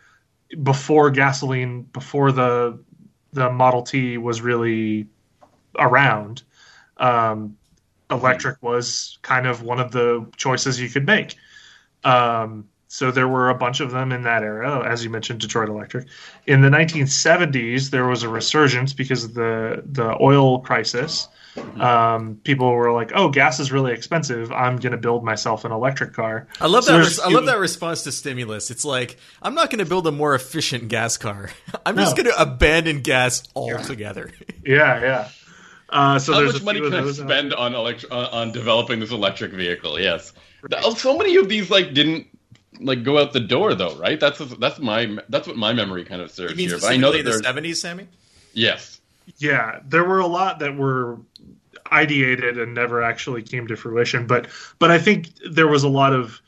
[0.63, 2.79] before gasoline before the
[3.33, 5.05] the model t was really
[5.79, 6.43] around
[6.97, 7.57] um,
[8.09, 11.35] electric was kind of one of the choices you could make
[12.03, 15.67] um, so there were a bunch of them in that era, as you mentioned, Detroit
[15.67, 16.07] Electric.
[16.47, 21.27] In the 1970s, there was a resurgence because of the the oil crisis.
[21.79, 24.51] Um, people were like, "Oh, gas is really expensive.
[24.51, 26.99] I'm going to build myself an electric car." I love So that.
[26.99, 28.71] Res- I love that response to stimulus.
[28.71, 31.49] It's like I'm not going to build a more efficient gas car.
[31.85, 34.31] I'm just going to abandon gas altogether.
[34.65, 35.29] Yeah, yeah.
[35.89, 38.05] Uh, so How there's much a money few can I those out spend on elect-
[38.11, 39.99] on on developing this electric vehicle?
[39.99, 40.33] Yes.
[40.67, 42.27] The- So many of these like didn't
[42.79, 44.19] like go out the door though, right?
[44.19, 46.79] That's that's my that's what my memory kind of serves You mean here.
[46.79, 48.07] But I know that the '70s, Sammy?
[48.53, 48.99] yes.
[49.37, 51.17] Yeah, there were a lot that were
[51.91, 54.47] ideated and never actually came to fruition, but
[54.79, 56.41] but I think there was a lot of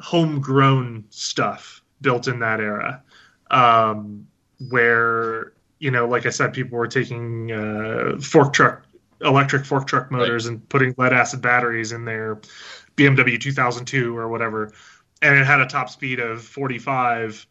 [0.00, 3.02] homegrown stuff built in that era,
[3.50, 4.26] um,
[4.70, 8.86] where you know, like I said, people were taking uh, fork truck,
[9.20, 12.40] electric fork truck motors and putting lead acid batteries in their
[12.96, 14.72] BMW 2002 or whatever,
[15.22, 17.46] and it had a top speed of 45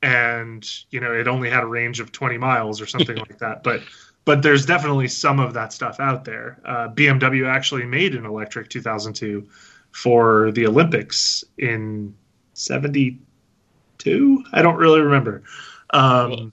[0.00, 3.62] and you know it only had a range of 20 miles or something like that.
[3.62, 3.82] But
[4.24, 6.60] but there's definitely some of that stuff out there.
[6.64, 9.48] Uh, bmw actually made an electric 2002
[9.90, 12.14] for the olympics in
[12.54, 15.42] 72 i don't really remember.
[15.90, 16.52] Um.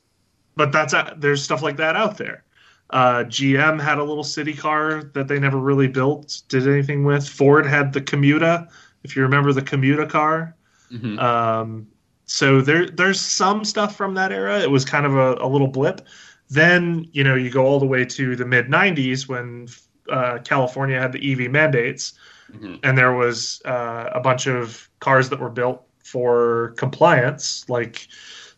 [0.56, 2.44] But that's uh, there's stuff like that out there
[2.92, 7.28] uh, gm had a little city car that they never really built did anything with
[7.28, 8.68] ford had the Comuta
[9.04, 10.56] if you remember the Comuta car
[10.92, 11.20] Mhm.
[11.20, 11.88] um,
[12.28, 14.60] so there there's some stuff from that era.
[14.60, 16.02] It was kind of a, a little blip.
[16.50, 19.68] Then you know you go all the way to the mid '90s when
[20.10, 22.14] uh, California had the EV mandates,
[22.54, 22.80] Mhm.
[22.84, 28.08] and there was uh, a bunch of cars that were built for compliance, like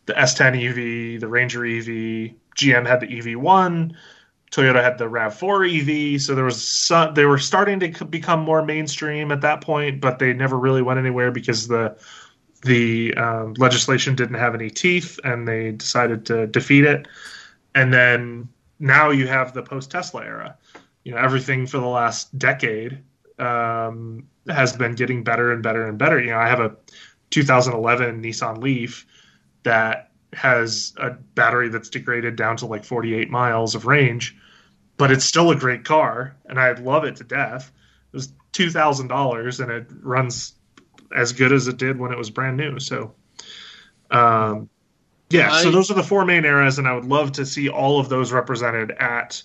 [0.08, 2.34] the S10 EV, the Ranger EV.
[2.56, 3.94] GM had the EV1.
[4.50, 8.64] Toyota had the Rav4 EV, so there was some, they were starting to become more
[8.64, 11.96] mainstream at that point, but they never really went anywhere because the
[12.64, 17.06] the um, legislation didn't have any teeth, and they decided to defeat it.
[17.76, 18.48] And then
[18.80, 20.56] now you have the post Tesla era.
[21.04, 22.98] You know, everything for the last decade
[23.38, 26.18] um, has been getting better and better and better.
[26.18, 26.74] You know, I have a
[27.30, 29.06] 2011 Nissan Leaf
[29.62, 34.36] that has a battery that's degraded down to like 48 miles of range,
[34.96, 37.72] but it's still a great car, and I love it to death.
[38.12, 40.54] It was two thousand dollars, and it runs
[41.14, 42.78] as good as it did when it was brand new.
[42.80, 43.14] So,
[44.10, 44.68] um,
[45.30, 45.60] yeah.
[45.60, 48.08] so those are the four main eras, and I would love to see all of
[48.08, 49.42] those represented at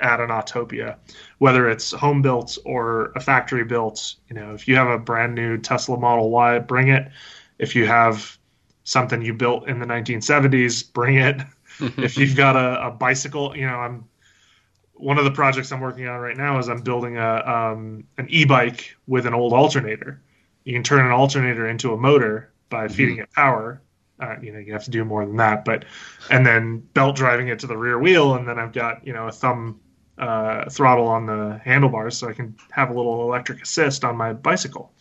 [0.00, 0.96] at an Autopia,
[1.38, 4.16] whether it's home built or a factory built.
[4.28, 7.10] You know, if you have a brand new Tesla Model Y, bring it.
[7.58, 8.38] If you have
[8.84, 11.40] something you built in the 1970s, bring it.
[11.98, 14.04] if you've got a, a bicycle, you know, I'm
[14.94, 18.26] one of the projects I'm working on right now is I'm building a um, an
[18.28, 20.20] e-bike with an old alternator.
[20.64, 23.80] You can turn an alternator into a motor by feeding it power.
[24.20, 25.86] Uh, you know, you have to do more than that, but
[26.30, 29.28] and then belt driving it to the rear wheel, and then I've got you know
[29.28, 29.80] a thumb
[30.18, 34.34] uh, throttle on the handlebars, so I can have a little electric assist on my
[34.34, 34.92] bicycle.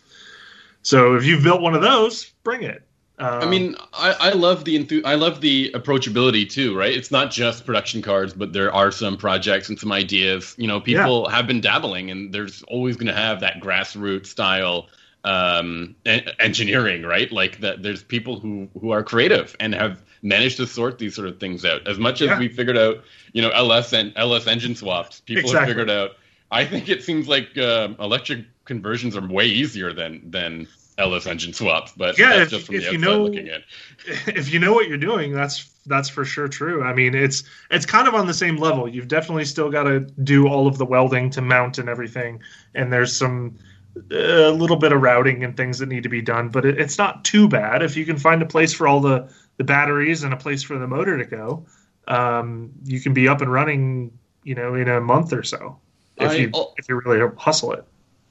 [0.82, 2.88] So if you've built one of those, bring it.
[3.20, 6.94] Um, I mean, I, I love the enthu- I love the approachability too, right?
[6.94, 10.56] It's not just production cars, but there are some projects and some ideas.
[10.58, 14.88] You know, people have been dabbling, and there's always going to have that grassroots style
[15.26, 17.30] um, en- engineering, right?
[17.32, 17.84] Like that.
[17.84, 21.66] There's people who who are creative and have managed to sort these sort of things
[21.66, 21.88] out.
[21.88, 22.40] As much as Yeah.
[22.40, 23.04] we figured out,
[23.34, 26.12] you know, LS and LS engine swaps, people have figured out.
[26.52, 30.68] I think it seems like uh, electric conversions are way easier than than
[31.00, 33.28] LS engine swaps, but Yeah, if- just from if the you know-
[34.28, 36.84] if you know what you're doing, that's that's for sure true.
[36.84, 38.88] I mean, it's it's kind of on the same level.
[38.88, 42.42] You've definitely still got to do all of the welding to mount and everything,
[42.76, 43.56] and there's some
[44.12, 46.98] a little bit of routing and things that need to be done, but it, it's
[46.98, 50.34] not too bad if you can find a place for all the the batteries and
[50.34, 51.66] a place for the motor to go.
[52.08, 54.12] Um, you can be up and running,
[54.44, 55.78] you know, in a month or so
[56.18, 57.84] if I- you if you really hustle it.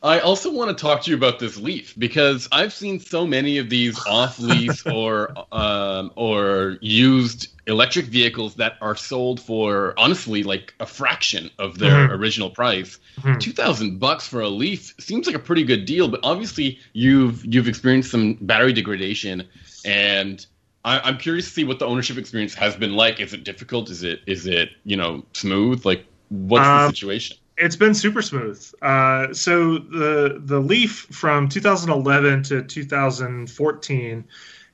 [0.02, 3.58] I also want to talk to you about this Leaf because I've seen so many
[3.58, 10.42] of these off lease or um, or used electric vehicles that are sold for honestly
[10.44, 12.12] like a fraction of their Mhm.
[12.12, 12.98] original price.
[13.20, 13.40] Mhm.
[13.40, 17.44] Two thousand bucks for a Leaf seems like a pretty good deal, but obviously you've
[17.44, 19.48] you've experienced some battery degradation,
[19.84, 20.46] and
[20.84, 23.18] I, I'm curious to see what the ownership experience has been like.
[23.18, 23.90] Is it difficult?
[23.90, 25.84] Is it is it you know smooth?
[25.84, 27.36] Like what's the Um, situation?
[27.58, 28.72] It's been super smooth.
[28.82, 34.24] Uh, so the the Leaf from 2011 to 2014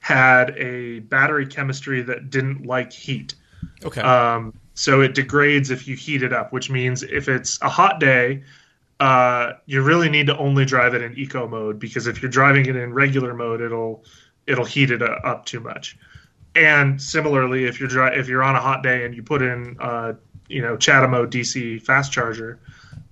[0.01, 3.35] had a battery chemistry that didn't like heat.
[3.85, 4.03] Okay.
[4.03, 8.01] Um, so it degrades if you heat it up, which means if it's a hot
[8.01, 8.43] day,
[9.01, 12.67] uh, you really need to only drive it in eco mode because if you're driving
[12.67, 14.05] it in regular mode, it'll
[14.47, 15.97] it'll heat it up too much.
[16.55, 19.77] And similarly, if you're dri- if you're on a hot day and you put in
[19.81, 20.15] uh,
[20.49, 22.59] you know CHAdeMO DC fast charger,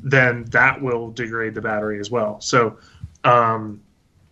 [0.00, 2.40] then that will degrade the battery as well.
[2.40, 2.78] So
[3.24, 3.80] um,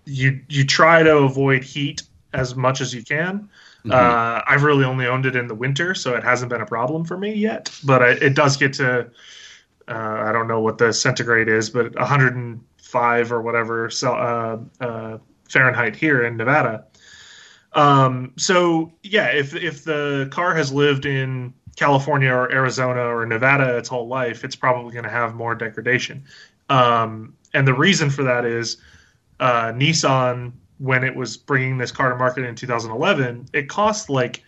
[0.04, 3.48] you you try to avoid heat as much as you can.
[3.84, 3.92] Mhm.
[3.92, 7.04] Uh, I've really only owned it in the winter, so it hasn't been a problem
[7.04, 7.70] for me yet.
[7.84, 9.10] But I, it does get to
[9.88, 15.96] uh, I don't know what the centigrade is, but 105 or whatever uh, uh, Fahrenheit
[15.96, 16.84] here in Nevada.
[17.72, 23.76] Um, so yeah, if if the car has lived in California or Arizona or Nevada
[23.76, 26.24] its whole life, it's probably going to have more degradation.
[26.68, 28.76] Um, and the reason for that is
[29.40, 34.42] uh, Nissan, when it was bringing this car to market in 2011, it cost like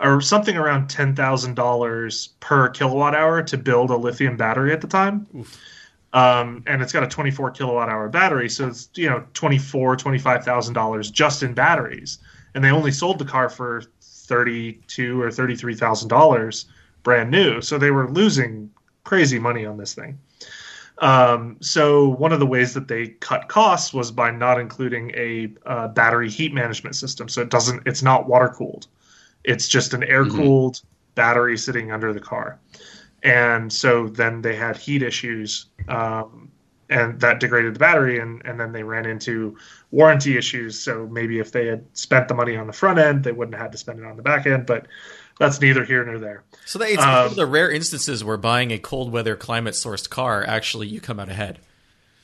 [0.00, 4.80] or something around ten thousand dollars per kilowatt hour to build a lithium battery at
[4.80, 5.26] the time.
[6.12, 10.44] Um, and it's got a 24 kilowatt hour battery, so it's you know 24 25
[10.44, 12.18] thousand dollars just in batteries,
[12.58, 16.66] and they only sold the car for 32 or 33 thousand dollars
[17.04, 18.68] brand new, so they were losing
[19.04, 20.18] crazy money on this thing.
[20.98, 25.54] Um, so one of the ways that they cut costs was by not including a
[25.66, 28.88] uh, battery heat management system, so it doesn't it's not water cooled.
[29.44, 30.82] It's just an air cooled
[31.14, 32.58] battery sitting under the car.
[33.22, 36.50] And so then they had heat issues, um,
[36.90, 39.56] and that degraded the battery, and, and then they ran into
[39.90, 40.78] warranty issues.
[40.78, 43.62] So maybe if they had spent the money on the front end, they wouldn't have
[43.62, 44.86] had to spend it on the back end, but
[45.38, 46.42] that's neither here nor there.
[46.66, 49.74] so that, it's um, one of the rare instances where buying a cold weather climate
[49.74, 51.58] sourced car actually you come out ahead.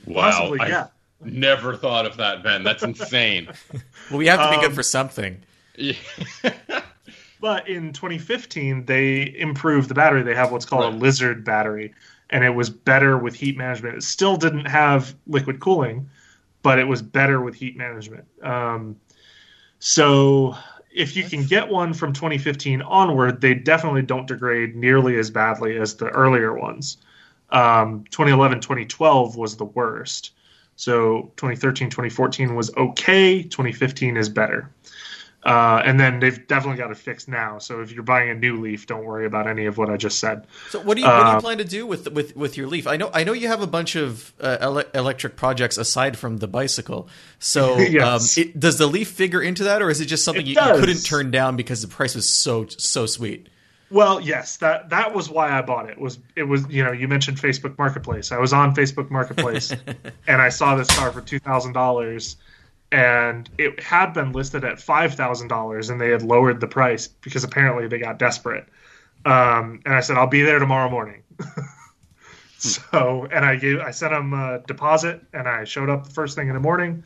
[0.07, 0.87] Wow, Possibly, I yeah.
[1.23, 2.63] never thought of that, Ben.
[2.65, 3.49] That's insane.
[4.11, 5.43] Well, we have to be good Um, for something.
[5.77, 5.95] Yeah.
[7.41, 10.23] But in 2015, they improved the battery.
[10.23, 11.93] They have what's called a Lizard battery,
[12.35, 13.97] and it was better with heat management.
[13.97, 16.11] It still didn't have liquid cooling,
[16.63, 18.25] but it was better with heat management.
[18.43, 18.97] Um,
[19.79, 20.57] so
[20.93, 25.79] if you can get one from 2015 onward, they definitely don't degrade nearly as badly
[25.79, 26.97] as the earlier ones.
[27.51, 30.33] Um, 2011, 2012 was the worst.
[30.75, 33.45] So 2013, 2014 was okay.
[33.45, 34.69] 2015 is better.
[35.45, 37.59] Uh, and then they've definitely got it fixed now.
[37.59, 40.19] So if you're buying a new Leaf, don't worry about any of what I just
[40.19, 40.47] said.
[40.71, 42.67] So what do you what do you Uh, plan to do with with with your
[42.67, 42.87] Leaf?
[42.87, 46.39] I know I know you have a bunch of uh, ele- electric projects aside from
[46.39, 47.09] the bicycle.
[47.39, 48.39] So Yes.
[48.39, 50.61] um, it, does the Leaf figure into that, or is it just something It you,
[50.61, 53.49] you couldn't turn down because the price was so so sweet?
[53.91, 55.99] Well, yes, that that was why I bought it.
[56.01, 58.33] Was it was you know you mentioned Facebook Marketplace.
[58.33, 59.73] I was on Facebook Marketplace
[60.27, 62.37] and I saw this car for two thousand dollars,
[62.95, 67.09] and it had been listed at five thousand dollars, and they had lowered the price
[67.09, 68.69] because apparently they got desperate.
[69.25, 71.25] Um, and I said I'll be there tomorrow morning.
[72.59, 76.37] so and I gave I sent them a deposit, and I showed up the first
[76.37, 77.03] thing in the morning,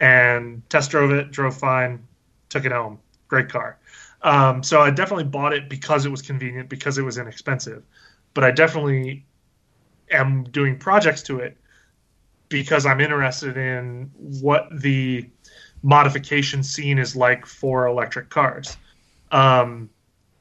[0.00, 2.02] and test drove it, drove fine,
[2.48, 2.98] took it home.
[3.28, 3.76] Great car.
[4.22, 7.82] Um, so I definitely bought it because it was convenient, because it was inexpensive.
[8.32, 9.26] But I definitely
[10.10, 11.58] am doing projects to it
[12.48, 15.28] because I'm interested in what the
[15.82, 18.76] modification scene is like for electric cars.
[19.30, 19.90] Um,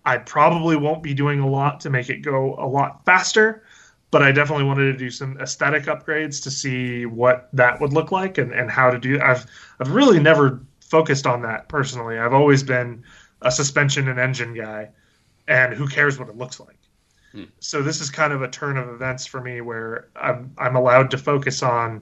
[0.05, 3.63] I probably won't be doing a lot to make it go a lot faster,
[4.11, 8.11] but I definitely wanted to do some aesthetic upgrades to see what that would look
[8.11, 9.19] like and, and how to do.
[9.19, 9.45] I've
[9.79, 12.19] I've really never focused on that personally.
[12.19, 13.03] I've always been
[13.41, 14.89] a suspension and engine guy,
[15.47, 16.77] and who cares what it looks like.
[17.59, 21.11] So this is kind of a turn of events for me where I'm I'm allowed
[21.11, 22.01] to focus on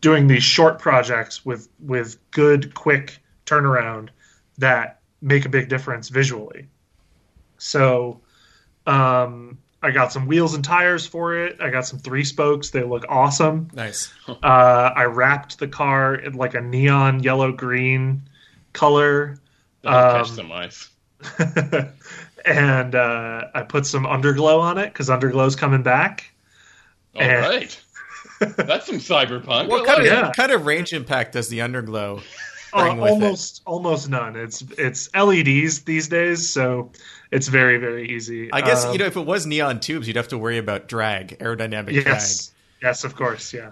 [0.00, 4.08] doing these short projects with with good quick turnaround
[4.58, 6.66] that make a big difference visually.
[7.58, 8.20] So
[8.86, 11.56] um, I got some wheels and tires for it.
[11.60, 12.70] I got some three spokes.
[12.70, 13.68] They look awesome.
[13.74, 14.12] Nice.
[14.28, 14.34] Uh,
[14.94, 18.22] I wrapped the car in like a neon yellow green
[18.72, 19.38] color.
[19.82, 20.90] That'll catch Um, some ice.
[22.44, 26.32] and uh, I put some underglow on it because underglow's coming back.
[27.14, 27.80] All and- right.
[28.40, 29.68] That's some cyberpunk.
[29.68, 30.36] What kind like of it.
[30.36, 32.22] Kind of range impact does the underglow
[32.72, 33.12] Uh, bring with it?
[33.14, 34.36] almost almost none.
[34.36, 36.92] It's it's LEDs these days, so
[37.32, 38.52] it's very very easy.
[38.52, 40.86] I guess Um, you know if it was neon tubes, you'd have to worry about
[40.86, 42.06] drag, aerodynamic drag.
[42.06, 43.70] Yes, yes, of course, yeah.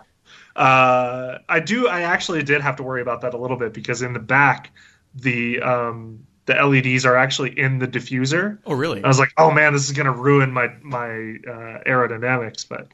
[0.57, 1.87] Uh, I do.
[1.87, 4.73] I actually did have to worry about that a little bit because in the back,
[5.15, 8.59] the um, the LEDs are actually in the diffuser.
[8.67, 9.03] Oh, really?
[9.05, 12.89] I was like, oh man, this is going to ruin my my uh, aerodynamics, but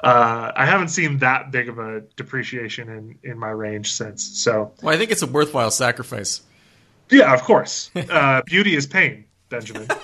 [0.00, 4.22] uh, I haven't seen that big of a depreciation in in my range since.
[4.42, 6.42] So well, I think it's a worthwhile sacrifice.
[7.10, 9.86] yeah, of course, uh, beauty is pain, Benjamin.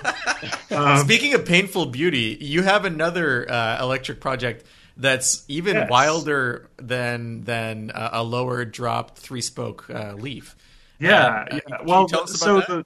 [0.71, 4.65] Um, Speaking of painful beauty, you have another uh, electric project
[4.97, 5.89] that's even Yes.
[5.89, 10.55] wilder than than uh, a lower dropped three spoke uh, leaf.
[11.03, 11.77] Yeah, Uh, yeah.
[11.85, 12.67] Well, so that?
[12.67, 12.85] the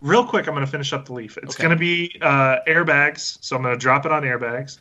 [0.00, 1.36] real quick, I'm going to finish up the leaf.
[1.38, 1.62] It's Okay.
[1.62, 4.78] going to be uh, airbags, so I'm going to drop it on airbags,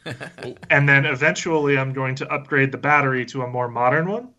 [0.69, 4.29] and then eventually I'm going to upgrade the battery to a more modern one.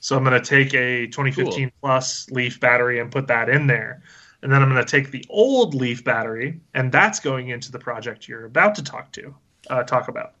[0.00, 4.02] So I'm going to take a 2015 plus Leaf battery and put that in there,
[4.42, 7.78] and then I'm going to take the old Leaf battery, and that's going into the
[7.78, 9.34] project you're about to talk to
[9.70, 10.34] uh, talk about.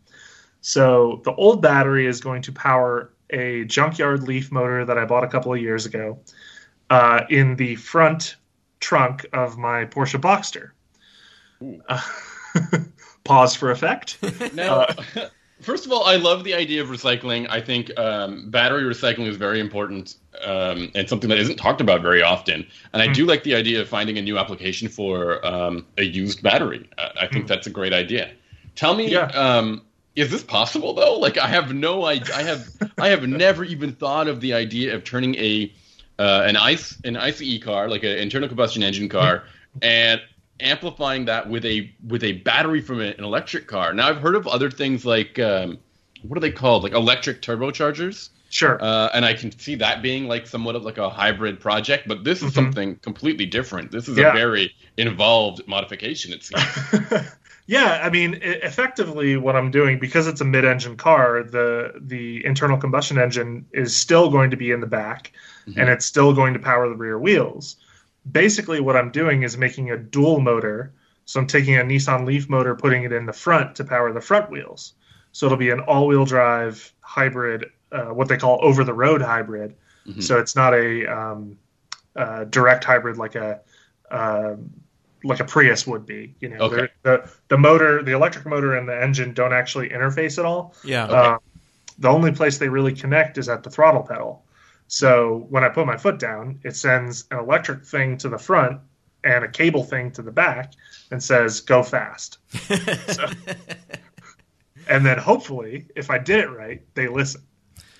[0.60, 5.24] So the old battery is going to power a junkyard Leaf motor that I bought
[5.24, 6.18] a couple of years ago
[6.92, 8.36] uh, in the front
[8.80, 10.72] trunk of my Porsche Boxster.
[11.88, 12.00] Uh,
[13.24, 14.18] pause for effect.
[14.52, 14.94] Now, Uh,
[15.62, 17.48] first of all, I love the idea of recycling.
[17.48, 22.02] I think um, battery recycling is very important um, and something that isn't talked about
[22.02, 22.66] very often.
[22.92, 23.12] And I Hmm.
[23.12, 26.88] do like the idea of finding a new application for um, a used battery.
[26.98, 28.32] I, I think that's a great idea.
[28.74, 29.10] Tell me.
[29.10, 29.26] Yeah.
[29.32, 29.82] um,
[30.14, 31.18] is this possible though?
[31.18, 32.34] Like, I have no idea.
[32.34, 32.68] I have
[33.00, 35.72] I have never even thought of the idea of turning a
[36.18, 39.44] uh, an ice an ICE car, like an internal combustion engine car,
[39.80, 40.20] and
[40.60, 43.92] amplifying that with a with a battery from an electric car.
[43.92, 45.78] Now I've heard of other things like um,
[46.22, 46.82] what are they called?
[46.84, 48.28] Like electric turbochargers.
[48.50, 48.78] Sure.
[48.84, 52.22] Uh, and I can see that being like somewhat of like a hybrid project, but
[52.22, 52.54] this is Mhm.
[52.54, 53.90] something completely different.
[53.90, 54.30] This is Yeah.
[54.30, 56.34] a very involved modification.
[56.34, 56.62] It seems.
[57.66, 62.44] yeah, I mean, e- effectively, what I'm doing because it's a mid-engine car, the the
[62.44, 65.32] internal combustion engine is still going to be in the back,
[65.66, 65.78] Mhm.
[65.78, 67.76] and it's still going to power the rear wheels.
[68.30, 70.92] Basically, what I'm doing is making a dual motor.
[71.24, 74.20] So I'm taking a Nissan Leaf motor, putting it in the front to power the
[74.20, 74.94] front wheels.
[75.32, 79.74] So it'll be an all-wheel drive hybrid, uh, what they call over-the-road hybrid.
[80.06, 80.22] Mhm.
[80.22, 81.56] So it's not a um,
[82.16, 83.60] uh, direct hybrid like a
[84.10, 84.70] um
[85.24, 86.34] like a Prius would be.
[86.40, 86.88] You know, Okay.
[87.02, 90.74] The the motor, the electric motor, and the engine don't actually interface at all.
[90.84, 91.04] Yeah.
[91.06, 91.38] Uh,
[91.98, 94.44] the only place they really connect is at the throttle pedal.
[94.94, 98.78] So when I put my foot down, it sends an electric thing to the front
[99.24, 100.74] and a cable thing to the back
[101.10, 102.36] and says "Go fast."
[104.88, 107.40] And then hopefully, if I did it right, they listen.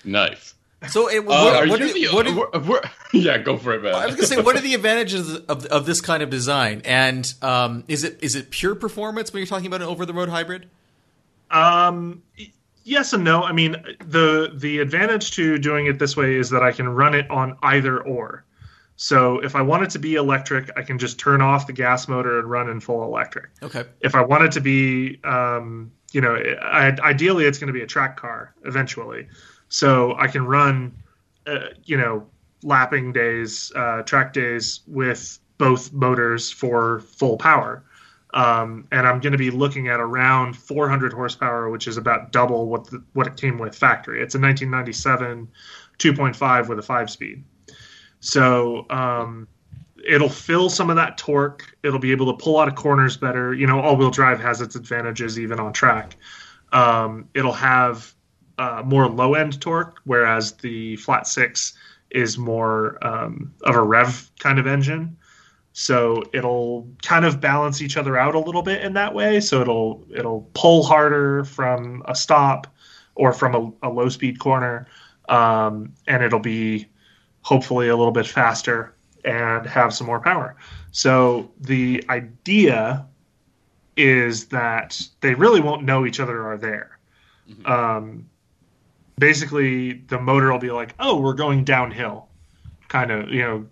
[0.03, 0.53] nice.
[0.89, 3.57] so, it, Uh, what, are what you are, the, what are- we're- we're- yeah, go
[3.57, 3.95] for it, man.
[3.95, 6.81] I was gonna say, what are the advantages of of this kind of design?
[6.83, 10.13] And um, is it is it pure performance when you're talking about an over the
[10.13, 10.67] road hybrid?
[11.49, 12.51] Um, y-
[12.83, 13.43] yes and no.
[13.43, 17.13] I mean, the the advantage to doing it this way is that I can run
[17.13, 18.45] it on either or.
[18.95, 22.07] So if I want it to be electric, I can just turn off the gas
[22.07, 23.49] motor and run in full electric.
[23.61, 23.85] Okay.
[24.01, 27.81] If I want it to be, um, you know, I, ideally it's going to be
[27.81, 29.27] a track car eventually.
[29.69, 30.95] So I can run,
[31.47, 32.27] uh, you know,
[32.61, 37.83] lapping days, uh, track days with both motors for full power.
[38.33, 42.67] Um, and I'm going to be looking at around 400 horsepower, which is about double
[42.67, 44.23] what the, what it came with factory.
[44.23, 45.47] It's a 1997
[45.99, 47.43] 2.5 with a five speed.
[48.19, 49.47] So um,
[50.07, 51.75] it'll fill some of that torque.
[51.83, 53.53] It'll be able to pull out of corners better.
[53.53, 56.15] You know, all-wheel drive has its advantages even on track.
[56.71, 58.13] Um, it'll have
[58.57, 61.73] uh, more low-end torque, whereas the flat six
[62.11, 65.17] is more um, of a rev kind of engine.
[65.73, 69.39] So it'll kind of balance each other out a little bit in that way.
[69.39, 72.67] So it'll it'll pull harder from a stop
[73.15, 74.87] or from a, a low speed corner,
[75.29, 76.87] um, and it'll be
[77.41, 78.93] hopefully a little bit faster
[79.25, 80.55] and have some more power.
[80.91, 83.05] So the idea
[83.97, 86.97] is that they really won't know each other are there.
[87.65, 88.29] Um,
[89.17, 92.27] basically, the motor will be like, "Oh, we're going downhill,"
[92.89, 93.65] kind of, you know.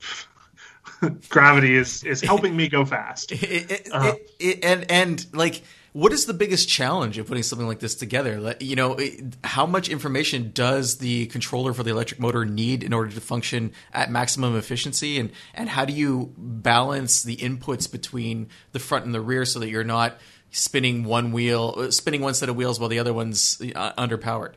[1.30, 3.32] gravity is is helping me go fast.
[3.32, 4.16] It, it, Uh-huh.
[4.40, 5.62] it, and and like,
[5.94, 8.40] what is the biggest challenge of putting something like this together?
[8.40, 8.98] Like, you know,
[9.44, 13.74] how much information does the controller for the electric motor need in order to function
[13.94, 15.20] at maximum efficiency?
[15.20, 19.60] And and how do you balance the inputs between the front and the rear so
[19.60, 20.18] that you're not
[20.52, 24.54] spinning one wheel, uh, spinning one set of wheels while the other one's uh, underpowered?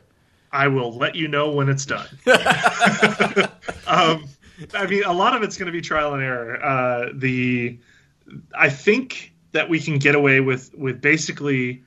[0.51, 2.07] I will let you know when it's done.
[3.87, 4.25] um,
[4.73, 6.63] I mean, a lot of it's going to be trial and error.
[6.63, 7.79] Uh, the
[8.57, 11.83] I think that we can get away with with basically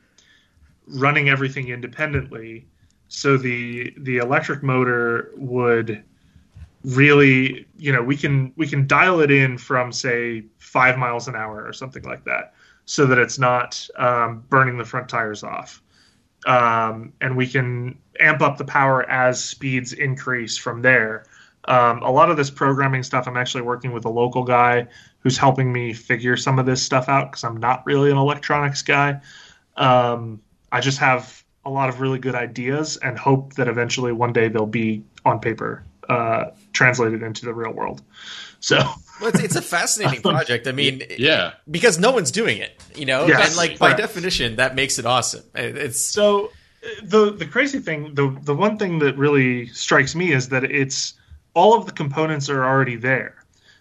[0.86, 2.66] running everything independently.
[3.08, 6.04] So the the electric motor would
[6.84, 11.34] really, you know, we can we can dial it in from say five miles an
[11.34, 12.54] hour or something like that,
[12.84, 15.82] so that it's not um, burning the front tires off.
[16.46, 21.26] Um, and we can amp up the power as speeds increase from there.
[21.64, 24.88] Um, a lot of this programming stuff, I'm actually working with a local guy
[25.20, 28.82] who's helping me figure some of this stuff out because I'm not really an electronics
[28.82, 29.20] guy.
[29.76, 30.40] Um,
[30.72, 34.48] I just have a lot of really good ideas and hope that eventually one day
[34.48, 38.02] they'll be on paper uh, translated into the real world.
[38.60, 38.78] So.
[39.20, 40.66] well, it's, it's, a fascinating project.
[40.66, 44.56] I mean, yeah, because no one's doing it, you know, yes, and like by definition,
[44.56, 45.44] that makes it awesome.
[45.54, 46.50] It's so
[47.02, 51.14] the the crazy thing, the the one thing that really strikes me is that it's
[51.58, 53.34] all of the components are already there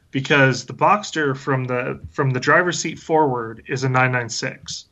[0.09, 4.85] because the Boxster from the from the driver's seat forward is a 996.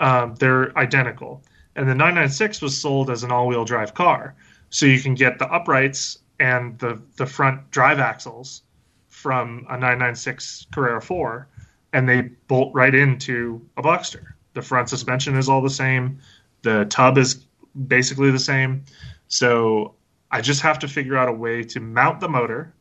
[0.00, 1.42] Um, they're identical,
[1.76, 4.34] and the 996 was sold as an all-wheel drive car,
[4.70, 8.62] so you can get the uprights and the the front drive axles
[9.08, 11.46] from a 996 Carrera 4,
[11.92, 14.32] and they bolt right into a Boxster.
[14.54, 16.18] The front suspension is all the same.
[16.62, 17.44] The tub is
[17.86, 18.82] basically the same.
[19.28, 19.94] So
[20.34, 22.74] I just have to figure out a way to mount the motor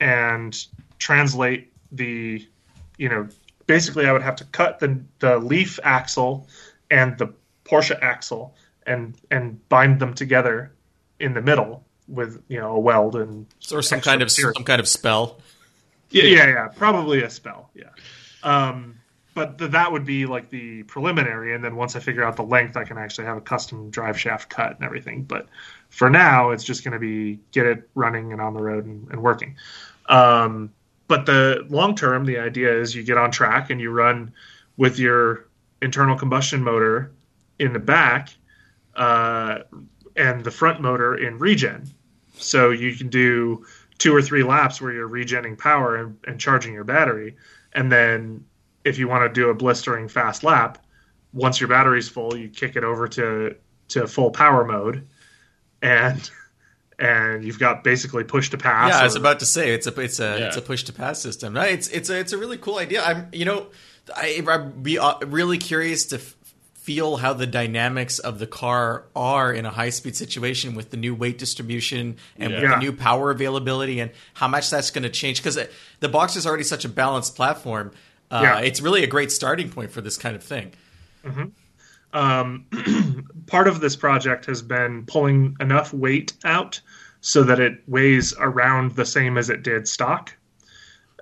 [0.00, 0.58] and
[0.98, 2.48] translate the,
[2.96, 3.28] you know,
[3.66, 6.48] basically I would have to cut the the leaf axle
[6.90, 7.34] and the
[7.66, 8.56] Porsche axle
[8.86, 10.72] and and bind them together
[11.20, 14.54] in the middle with you know a weld and or some kind of material.
[14.54, 15.40] some kind of spell.
[16.08, 17.68] Yeah, yeah, yeah, probably a spell.
[17.74, 17.90] Yeah.
[18.42, 18.96] Um,
[19.34, 22.44] but th- that would be like the preliminary, and then once I figure out the
[22.44, 25.24] length, I can actually have a custom drive shaft cut and everything.
[25.24, 25.48] But
[25.92, 29.06] for now, it's just going to be get it running and on the road and,
[29.10, 29.56] and working.
[30.06, 30.72] Um,
[31.06, 34.32] but the long term, the idea is you get on track and you run
[34.78, 35.48] with your
[35.82, 37.12] internal combustion motor
[37.58, 38.30] in the back
[38.96, 39.58] uh,
[40.16, 41.84] and the front motor in regen.
[42.38, 43.66] So you can do
[43.98, 47.36] two or three laps where you're regenning power and, and charging your battery,
[47.74, 48.46] and then
[48.84, 50.84] if you want to do a blistering fast lap,
[51.34, 53.54] once your battery's full, you kick it over to
[53.88, 55.06] to full power mode,
[55.82, 56.30] and
[56.98, 58.90] and you've got basically push to pass.
[58.90, 60.46] Yeah, or, I was about to say it's a it's a yeah.
[60.46, 61.54] it's a push to pass system.
[61.54, 61.72] Right?
[61.72, 63.02] It's it's a it's a really cool idea.
[63.02, 63.66] I'm you know
[64.16, 66.36] I, I'd be uh, really curious to f-
[66.74, 70.96] feel how the dynamics of the car are in a high speed situation with the
[70.96, 72.60] new weight distribution and yeah.
[72.60, 75.58] with the new power availability and how much that's going to change because
[76.00, 77.92] the box is already such a balanced platform
[78.32, 78.58] uh, yeah.
[78.60, 80.72] It's really a great starting point for this kind of thing.
[81.22, 81.44] Mm-hmm.
[82.12, 82.66] Um,
[83.46, 86.80] part of this project has been pulling enough weight out
[87.20, 90.34] so that it weighs around the same as it did stock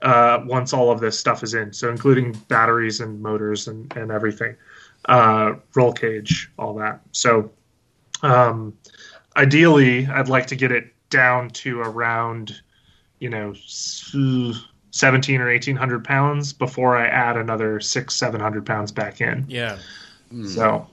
[0.02, 1.72] uh, once all of this stuff is in.
[1.72, 4.56] So, including batteries and motors and, and everything,
[5.06, 7.00] uh, roll cage, all that.
[7.12, 7.50] So,
[8.22, 8.76] um,
[9.36, 12.60] ideally, I'd like to get it down to around,
[13.18, 19.44] you know, 17 or 1800 pounds before I add another six, 700 pounds back in.
[19.48, 19.78] Yeah.
[20.32, 20.46] Mm.
[20.46, 20.88] So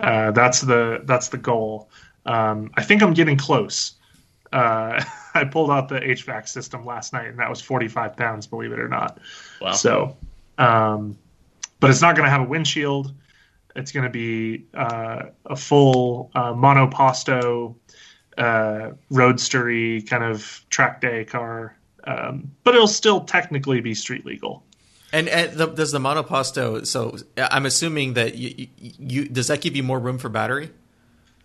[0.00, 1.88] uh, that's the, that's the goal.
[2.26, 3.94] Um, I think I'm getting close.
[4.52, 5.02] Uh,
[5.34, 8.78] I pulled out the HVAC system last night and that was 45 pounds, believe it
[8.78, 9.18] or not.
[9.60, 9.72] Wow.
[9.72, 10.16] So,
[10.58, 11.18] um,
[11.80, 13.12] but it's not going to have a windshield.
[13.74, 17.74] It's going to be uh, a full uh, monoposto,
[18.36, 24.64] uh, roadstery kind of track day car um, but it'll still technically be street legal.
[25.12, 26.86] And, and the, does the monoposto?
[26.86, 30.70] So I'm assuming that you, you, does that give you more room for battery?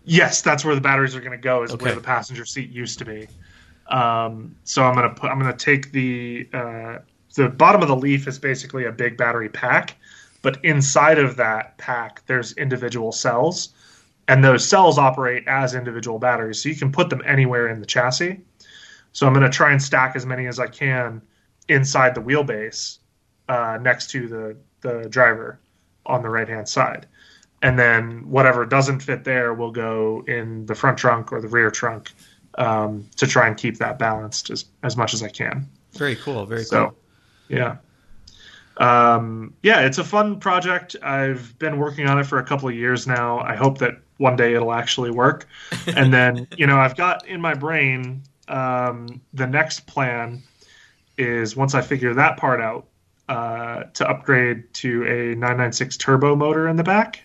[0.04, 1.62] Yes, that's where the batteries are going to go.
[1.62, 1.84] Is okay.
[1.84, 3.28] where the passenger seat used to be.
[3.88, 6.98] Um, so I'm going to put I'm going to take the uh,
[7.34, 9.96] the bottom of the leaf is basically a big battery pack,
[10.40, 13.70] but inside of that pack there's individual cells,
[14.28, 16.62] and those cells operate as individual batteries.
[16.62, 18.40] So you can put them anywhere in the chassis.
[19.12, 21.20] So I'm going to try and stack as many as I can
[21.68, 22.98] inside the wheelbase
[23.48, 25.58] uh, next to the, the driver
[26.06, 27.06] on the right hand side.
[27.62, 31.70] And then whatever doesn't fit there will go in the front trunk or the rear
[31.70, 32.12] trunk
[32.56, 35.68] um, to try and keep that balanced as, as much as I can.
[35.92, 36.46] Very cool.
[36.46, 36.96] Very so, cool.
[37.48, 37.76] Yeah.
[38.76, 40.94] Um, yeah, it's a fun project.
[41.02, 43.40] I've been working on it for a couple of years now.
[43.40, 45.48] I hope that one day it'll actually work.
[45.88, 50.42] and then, you know, I've got in my brain um, the next plan
[51.16, 52.86] is once I figure that part out
[53.28, 57.22] uh, to upgrade to a 996 turbo motor in the back.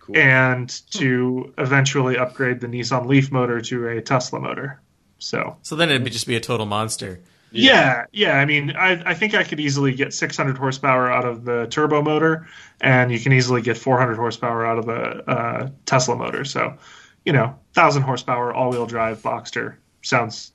[0.00, 0.16] Cool.
[0.16, 4.80] and to eventually upgrade the Nissan Leaf motor to a Tesla motor.
[5.18, 7.20] So So then it'd just be a total monster.
[7.50, 8.38] yeah, yeah.
[8.38, 12.00] I mean, I, I think I could easily get 600 horsepower out of the turbo
[12.02, 12.46] motor,
[12.80, 16.44] and you can easily get 400 horsepower out of the uh, Tesla motor.
[16.44, 16.78] So,
[17.26, 20.52] you know, thousand horsepower all-wheel drive Boxster sounds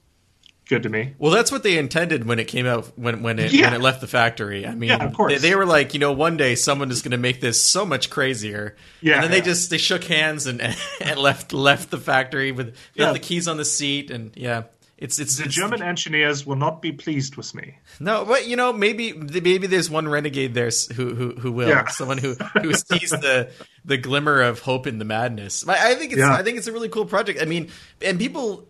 [0.70, 1.14] good to me.
[1.20, 3.66] Well, that's what they intended when it came out when when it Yeah.
[3.66, 4.66] when it left the factory.
[4.66, 5.34] I mean, Yeah, of course.
[5.34, 7.86] They, they were like, you know, one day someone is going to make this so
[7.86, 8.76] much crazier.
[9.02, 9.44] Yeah, and then they yeah.
[9.44, 10.62] just they shook hands and
[11.02, 14.64] and left left the factory with the keys on the seat and yeah.
[14.96, 17.78] It's it's, The it's- German engineers will not be pleased with me.
[18.00, 22.20] No, but you know, maybe maybe there's one renegade there who who who will someone
[22.20, 23.50] who who sees the
[23.86, 25.68] the glimmer of hope in the madness.
[25.68, 26.34] I I think it's Yeah.
[26.34, 27.42] I think it's a really cool project.
[27.42, 27.70] I mean,
[28.02, 28.66] and people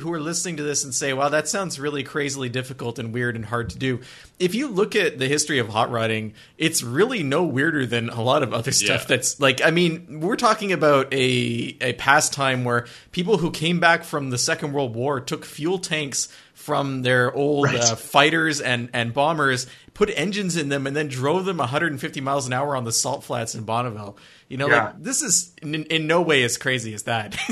[0.00, 3.34] who are listening to this and say, "Wow, that sounds really crazily difficult and weird
[3.36, 4.00] and hard to do."
[4.38, 8.20] If you look at the history of hot rodding, it's really no weirder than a
[8.22, 9.02] lot of other stuff.
[9.02, 9.16] Yeah.
[9.16, 14.04] That's like, I mean, we're talking about a a pastime where people who came back
[14.04, 17.76] from the Second World War took fuel tanks from their old Right.
[17.80, 19.66] uh, fighters and, and bombers,
[19.98, 23.24] put engines in them, and then drove them 150 miles an hour on the salt
[23.24, 24.16] flats in Bonneville.
[24.46, 24.84] You know, Yeah.
[24.84, 27.36] like this is in, in no way as crazy as that.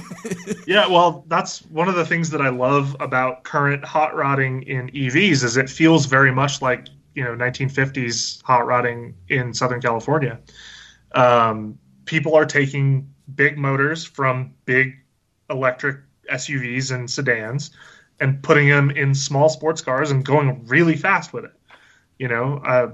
[0.66, 4.88] Yeah, well, that's one of the things that I love about current hot rodding in
[4.90, 10.40] EVs is it feels very much like you know 1950s hot rodding in Southern California.
[11.12, 14.94] Um, people are taking big motors from big
[15.50, 15.98] electric
[16.32, 17.70] SUVs and sedans
[18.20, 21.52] and putting them in small sports cars and going really fast with it.
[22.18, 22.90] You know, uh,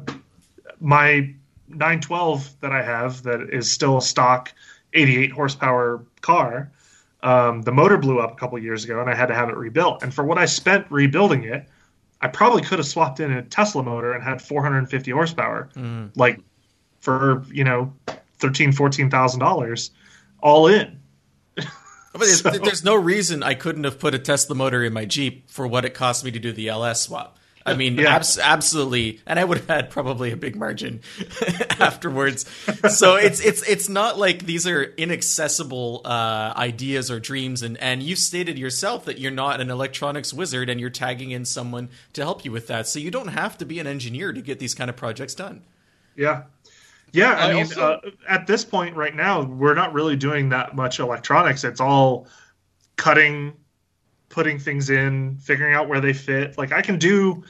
[0.80, 1.34] my
[1.68, 4.52] 912 that I have that is still a stock
[4.94, 6.70] 88 horsepower car.
[7.22, 9.56] Um, the motor blew up a couple years ago, and I had to have it
[9.56, 10.02] rebuilt.
[10.02, 11.68] And for what I spent rebuilding it,
[12.20, 15.68] I probably could have swapped in a Tesla motor and had 450 horsepower,
[16.16, 16.40] like
[17.00, 17.92] for you know,
[18.38, 19.90] thirteen, fourteen thousand dollars,
[20.40, 20.98] all in.
[22.12, 25.50] But there's, there's no reason I couldn't have put a Tesla motor in my Jeep
[25.50, 27.38] for what it cost me to do the LS swap.
[27.64, 28.14] I mean, Yeah.
[28.16, 31.00] abs- absolutely, and I would have had probably a big margin
[31.78, 32.44] afterwards.
[32.90, 37.62] So it's it's it's not like these are inaccessible uh, ideas or dreams.
[37.62, 41.44] And and you stated yourself that you're not an electronics wizard, and you're tagging in
[41.44, 42.88] someone to help you with that.
[42.88, 45.62] So you don't have to be an engineer to get these kind of projects done.
[46.16, 46.42] Yeah.
[47.14, 50.48] Yeah, I, I mean, also- uh, at this point right now, we're not really doing
[50.48, 51.62] that much electronics.
[51.62, 52.26] It's all
[52.96, 53.52] cutting,
[54.32, 56.58] putting things in, figuring out where they fit.
[56.58, 57.44] Like I can do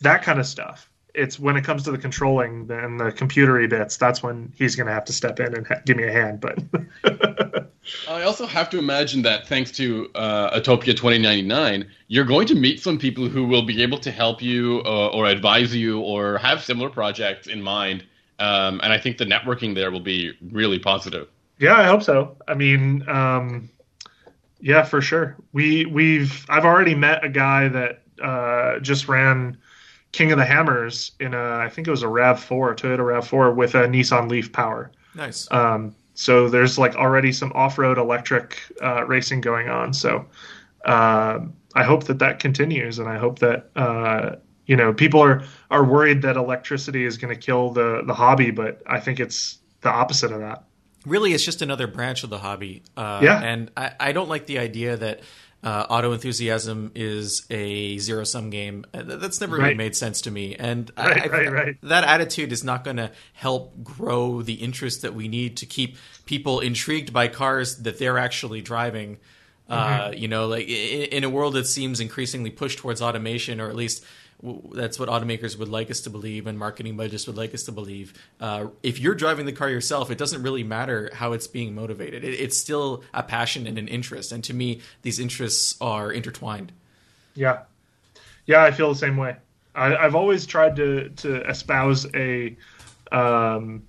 [0.00, 0.88] that kind of stuff.
[1.14, 4.86] It's when it comes to the controlling and the computery bits, that's when he's going
[4.86, 6.42] to have to step in and ha- give me a hand.
[6.42, 6.58] But
[8.08, 12.82] I also have to imagine that thanks to uh, Autopia 2099, you're going to meet
[12.82, 16.62] some people who will be able to help you uh, or advise you or have
[16.62, 18.04] similar projects in mind.
[18.38, 21.28] Um, and I think the networking there will be really positive.
[21.58, 22.36] Yeah, I hope so.
[22.46, 23.70] I mean, um,
[24.60, 25.36] yeah, for sure.
[25.52, 29.58] We we've I've already met a guy that uh, just ran
[30.12, 33.26] King of the Hammers in a I think it was a Rav Four, Toyota Rav
[33.26, 34.90] Four with a Nissan Leaf power.
[35.14, 35.50] Nice.
[35.50, 39.92] Um, so there's like already some off-road electric uh, racing going on.
[39.92, 40.24] So
[40.86, 41.40] uh,
[41.74, 45.84] I hope that that continues, and I hope that uh, you know people are are
[45.84, 49.90] worried that electricity is going to kill the the hobby, but I think it's the
[49.90, 50.64] opposite of that.
[51.06, 53.40] Really it's just another branch of the hobby uh, Yeah.
[53.42, 55.20] and I, I don't like the idea that
[55.64, 59.76] uh, auto enthusiasm is a zero sum game Uh, that's never really Right.
[59.76, 61.76] made sense to me and Right, I, right, right.
[61.84, 65.96] that attitude is not going to help grow the interest that we need to keep
[66.26, 69.18] people intrigued by cars that they're actually driving
[69.68, 73.68] uh, you know like in, in a world that seems increasingly pushed towards automation or
[73.68, 74.04] at least
[74.72, 77.72] that's what automakers would like us to believe and marketing budgets would like us to
[77.72, 81.74] believe uh, if you're driving the car yourself it doesn't really matter how it's being
[81.74, 86.12] motivated it, it's still a passion and an interest and to me these interests are
[86.12, 86.72] intertwined
[87.36, 87.60] Yeah,
[88.46, 89.36] yeah, I feel the same way.
[89.74, 92.56] I, I've always tried to to espouse a
[93.12, 93.82] um,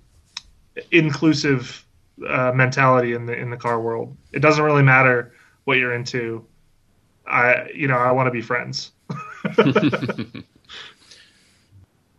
[0.92, 1.84] inclusive
[2.26, 4.16] uh, mentality in the in the car world.
[4.32, 5.32] It doesn't really matter
[5.64, 6.44] what you're into.
[7.26, 8.92] I you know I want to be friends.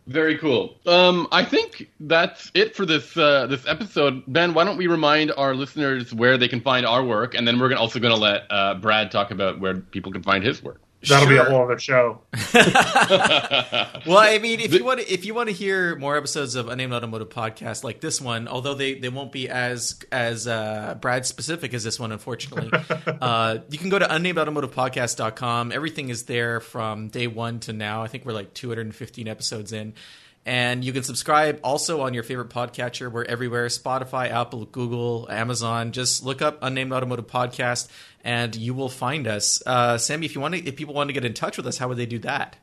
[0.06, 0.76] Very cool.
[0.86, 4.24] Um, I think that's it for this uh, this episode.
[4.26, 7.60] Ben, why don't we remind our listeners where they can find our work, and then
[7.60, 10.80] we're also going to let uh, Brad talk about where people can find his work.
[11.08, 11.50] That'll be a Sure.
[11.50, 12.20] whole other show.
[14.06, 16.68] Well, I mean, if you want to, if you want to hear more episodes of
[16.68, 21.26] Unnamed Automotive Podcast like this one, although they, they won't be as as uh, Brad
[21.26, 22.70] specific as this one, unfortunately,
[23.20, 25.72] uh, you can go to unnamedautomotivepodcast.com.
[25.72, 28.02] Everything is there from day one to now.
[28.02, 29.94] I think we're like 215 episodes in.
[30.46, 33.12] And you can subscribe also on your favorite podcatcher.
[33.12, 35.92] We're everywhere Spotify, Apple, Google, Amazon.
[35.92, 37.88] Just look up Unnamed Automotive Podcast
[38.24, 39.62] and you will find us.
[39.66, 41.78] Uh, Sammy, if you want to, if people want to get in touch with us,
[41.78, 42.56] how would they do that?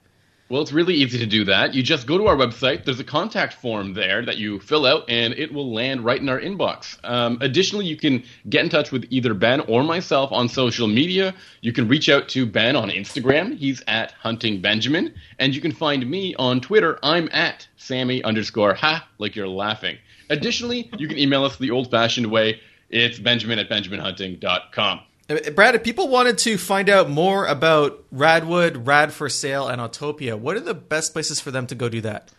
[0.50, 1.74] Well, it's really easy to do that.
[1.74, 2.86] You just go to our website.
[2.86, 6.30] There's a contact form there that you fill out, and it will land right in
[6.30, 6.98] our inbox.
[7.04, 11.36] Um, additionally, you can get in touch with either Ben or myself on social media.
[11.60, 13.58] You can reach out to Ben on Instagram.
[13.58, 16.98] He's at Hunting Benjamin, and you can find me on Twitter.
[17.04, 19.98] I'm at Sammy underscore ha, like you're laughing.
[20.30, 22.62] Additionally, you can email us the old-fashioned way.
[22.90, 25.02] It's Benjamin at BenjaminHunting.com.
[25.30, 29.82] Uh, Brad, if people wanted to find out more about Radwood, Rad for Sale, and
[29.82, 32.32] Autopia, what are the best places for them to go do that?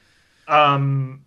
[0.47, 1.25] Um,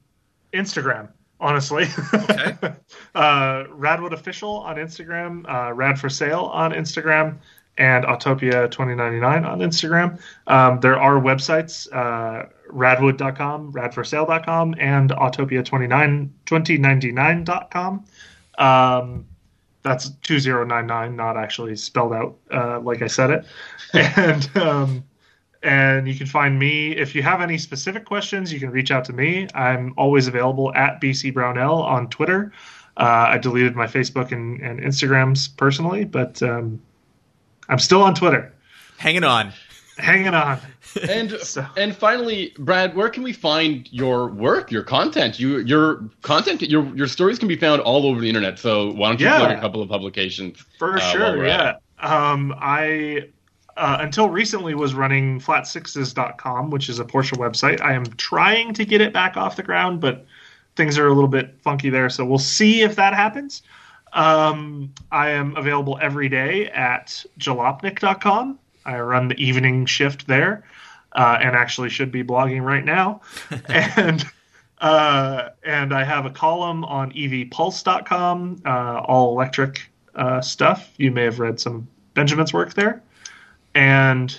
[0.53, 1.09] Instagram,
[1.39, 1.86] honestly.
[2.14, 2.55] Okay.
[3.16, 7.38] uh, Radwood Official on Instagram, uh, Rad for Sale on Instagram,
[7.78, 10.20] and Autopia 2099 on Instagram.
[10.47, 18.05] Um, there are websites, uh, radwood.com, radforsale.com, and Autopia29, 2099.com.
[18.57, 19.26] Um,
[19.84, 23.46] that's 2099 not actually spelled out uh, like i said it.
[23.94, 25.04] And um,
[25.64, 26.96] and you can find me.
[26.96, 29.48] If you have any specific questions you can reach out to me.
[29.54, 32.52] I'm always available at bc brownell on twitter.
[32.98, 36.82] Uh, i deleted my facebook and, and instagrams personally but um,
[37.70, 38.54] i'm still on twitter.
[38.98, 39.52] Hanging on.
[39.98, 40.60] Hanging on
[41.10, 41.66] and so.
[41.78, 45.39] and finally, Brad, where can we find your work, your content?
[45.39, 48.60] You your content, your your stories can be found all over the internet.
[48.60, 49.39] So why don't you yeah.
[49.39, 50.64] plug a couple of publications?
[50.78, 51.78] For uh, sure, yeah.
[52.00, 53.30] Um, I
[53.78, 57.82] uh, until recently was running flat6s.com, which is a Porsche website.
[57.82, 60.26] I am trying to get it back off the ground, but
[60.76, 62.10] things are a little bit funky there.
[62.10, 63.64] So we'll see if that happens.
[64.14, 68.60] Um, I am available every day at jalopnik.com.
[68.86, 70.64] I run the evening shift there
[71.14, 73.22] uh, and actually should be blogging right now.
[73.68, 74.26] and
[74.80, 80.92] uh, and I have a column on evpulse.com, uh, all electric uh, stuff.
[80.98, 83.04] You may have read some Benjamin's work there.
[83.76, 84.38] And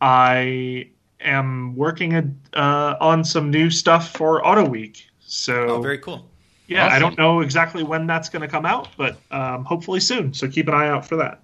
[0.00, 0.88] I
[1.20, 5.06] am working uh, on some new stuff for Auto Week.
[5.20, 6.26] So oh, very cool.
[6.68, 6.96] Yeah, awesome.
[6.96, 10.34] I don't know exactly when that's going to come out, but um, hopefully soon.
[10.34, 11.40] So keep an eye out for that.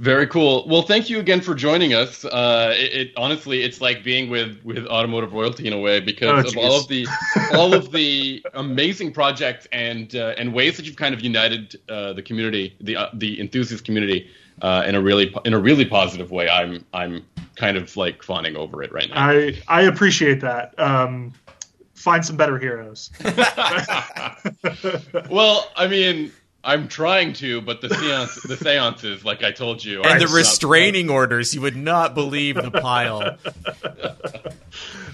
[0.00, 0.66] Very cool.
[0.66, 2.24] Well, thank you again for joining us.
[2.24, 6.46] Uh, it, it, honestly, it's like being with with automotive royalty in a way because
[6.46, 7.06] oh, of all of the
[7.52, 12.14] all of the amazing projects and uh, and ways that you've kind of united uh,
[12.14, 14.26] the community, the uh, the enthusiast community,
[14.62, 16.48] uh, in a really in a really positive way.
[16.48, 17.22] I'm I'm
[17.56, 19.28] kind of like fawning over it right now.
[19.28, 20.72] I I appreciate that.
[20.78, 21.34] Um,
[21.92, 23.10] find some better heroes.
[25.30, 26.32] well, I mean,
[26.62, 31.08] I'm trying to, but the seance, the seances, like I told you, and the restraining
[31.08, 33.20] orders, you would not believe the pile.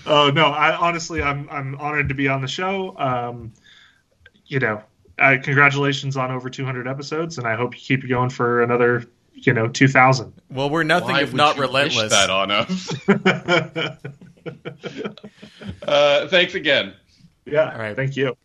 [0.07, 0.47] oh no!
[0.47, 2.99] I honestly, I'm I'm honored to be on the show.
[2.99, 3.53] Um,
[4.47, 4.83] you know,
[5.19, 9.53] uh, congratulations on over 200 episodes, and I hope you keep going for another, you
[9.53, 10.33] know, 2,000.
[10.51, 12.11] Well, we're nothing Why if not relentless.
[12.11, 12.95] that on us.
[15.83, 16.95] uh, thanks again.
[17.45, 17.73] Yeah.
[17.73, 17.97] All right.
[17.97, 18.37] Thank you.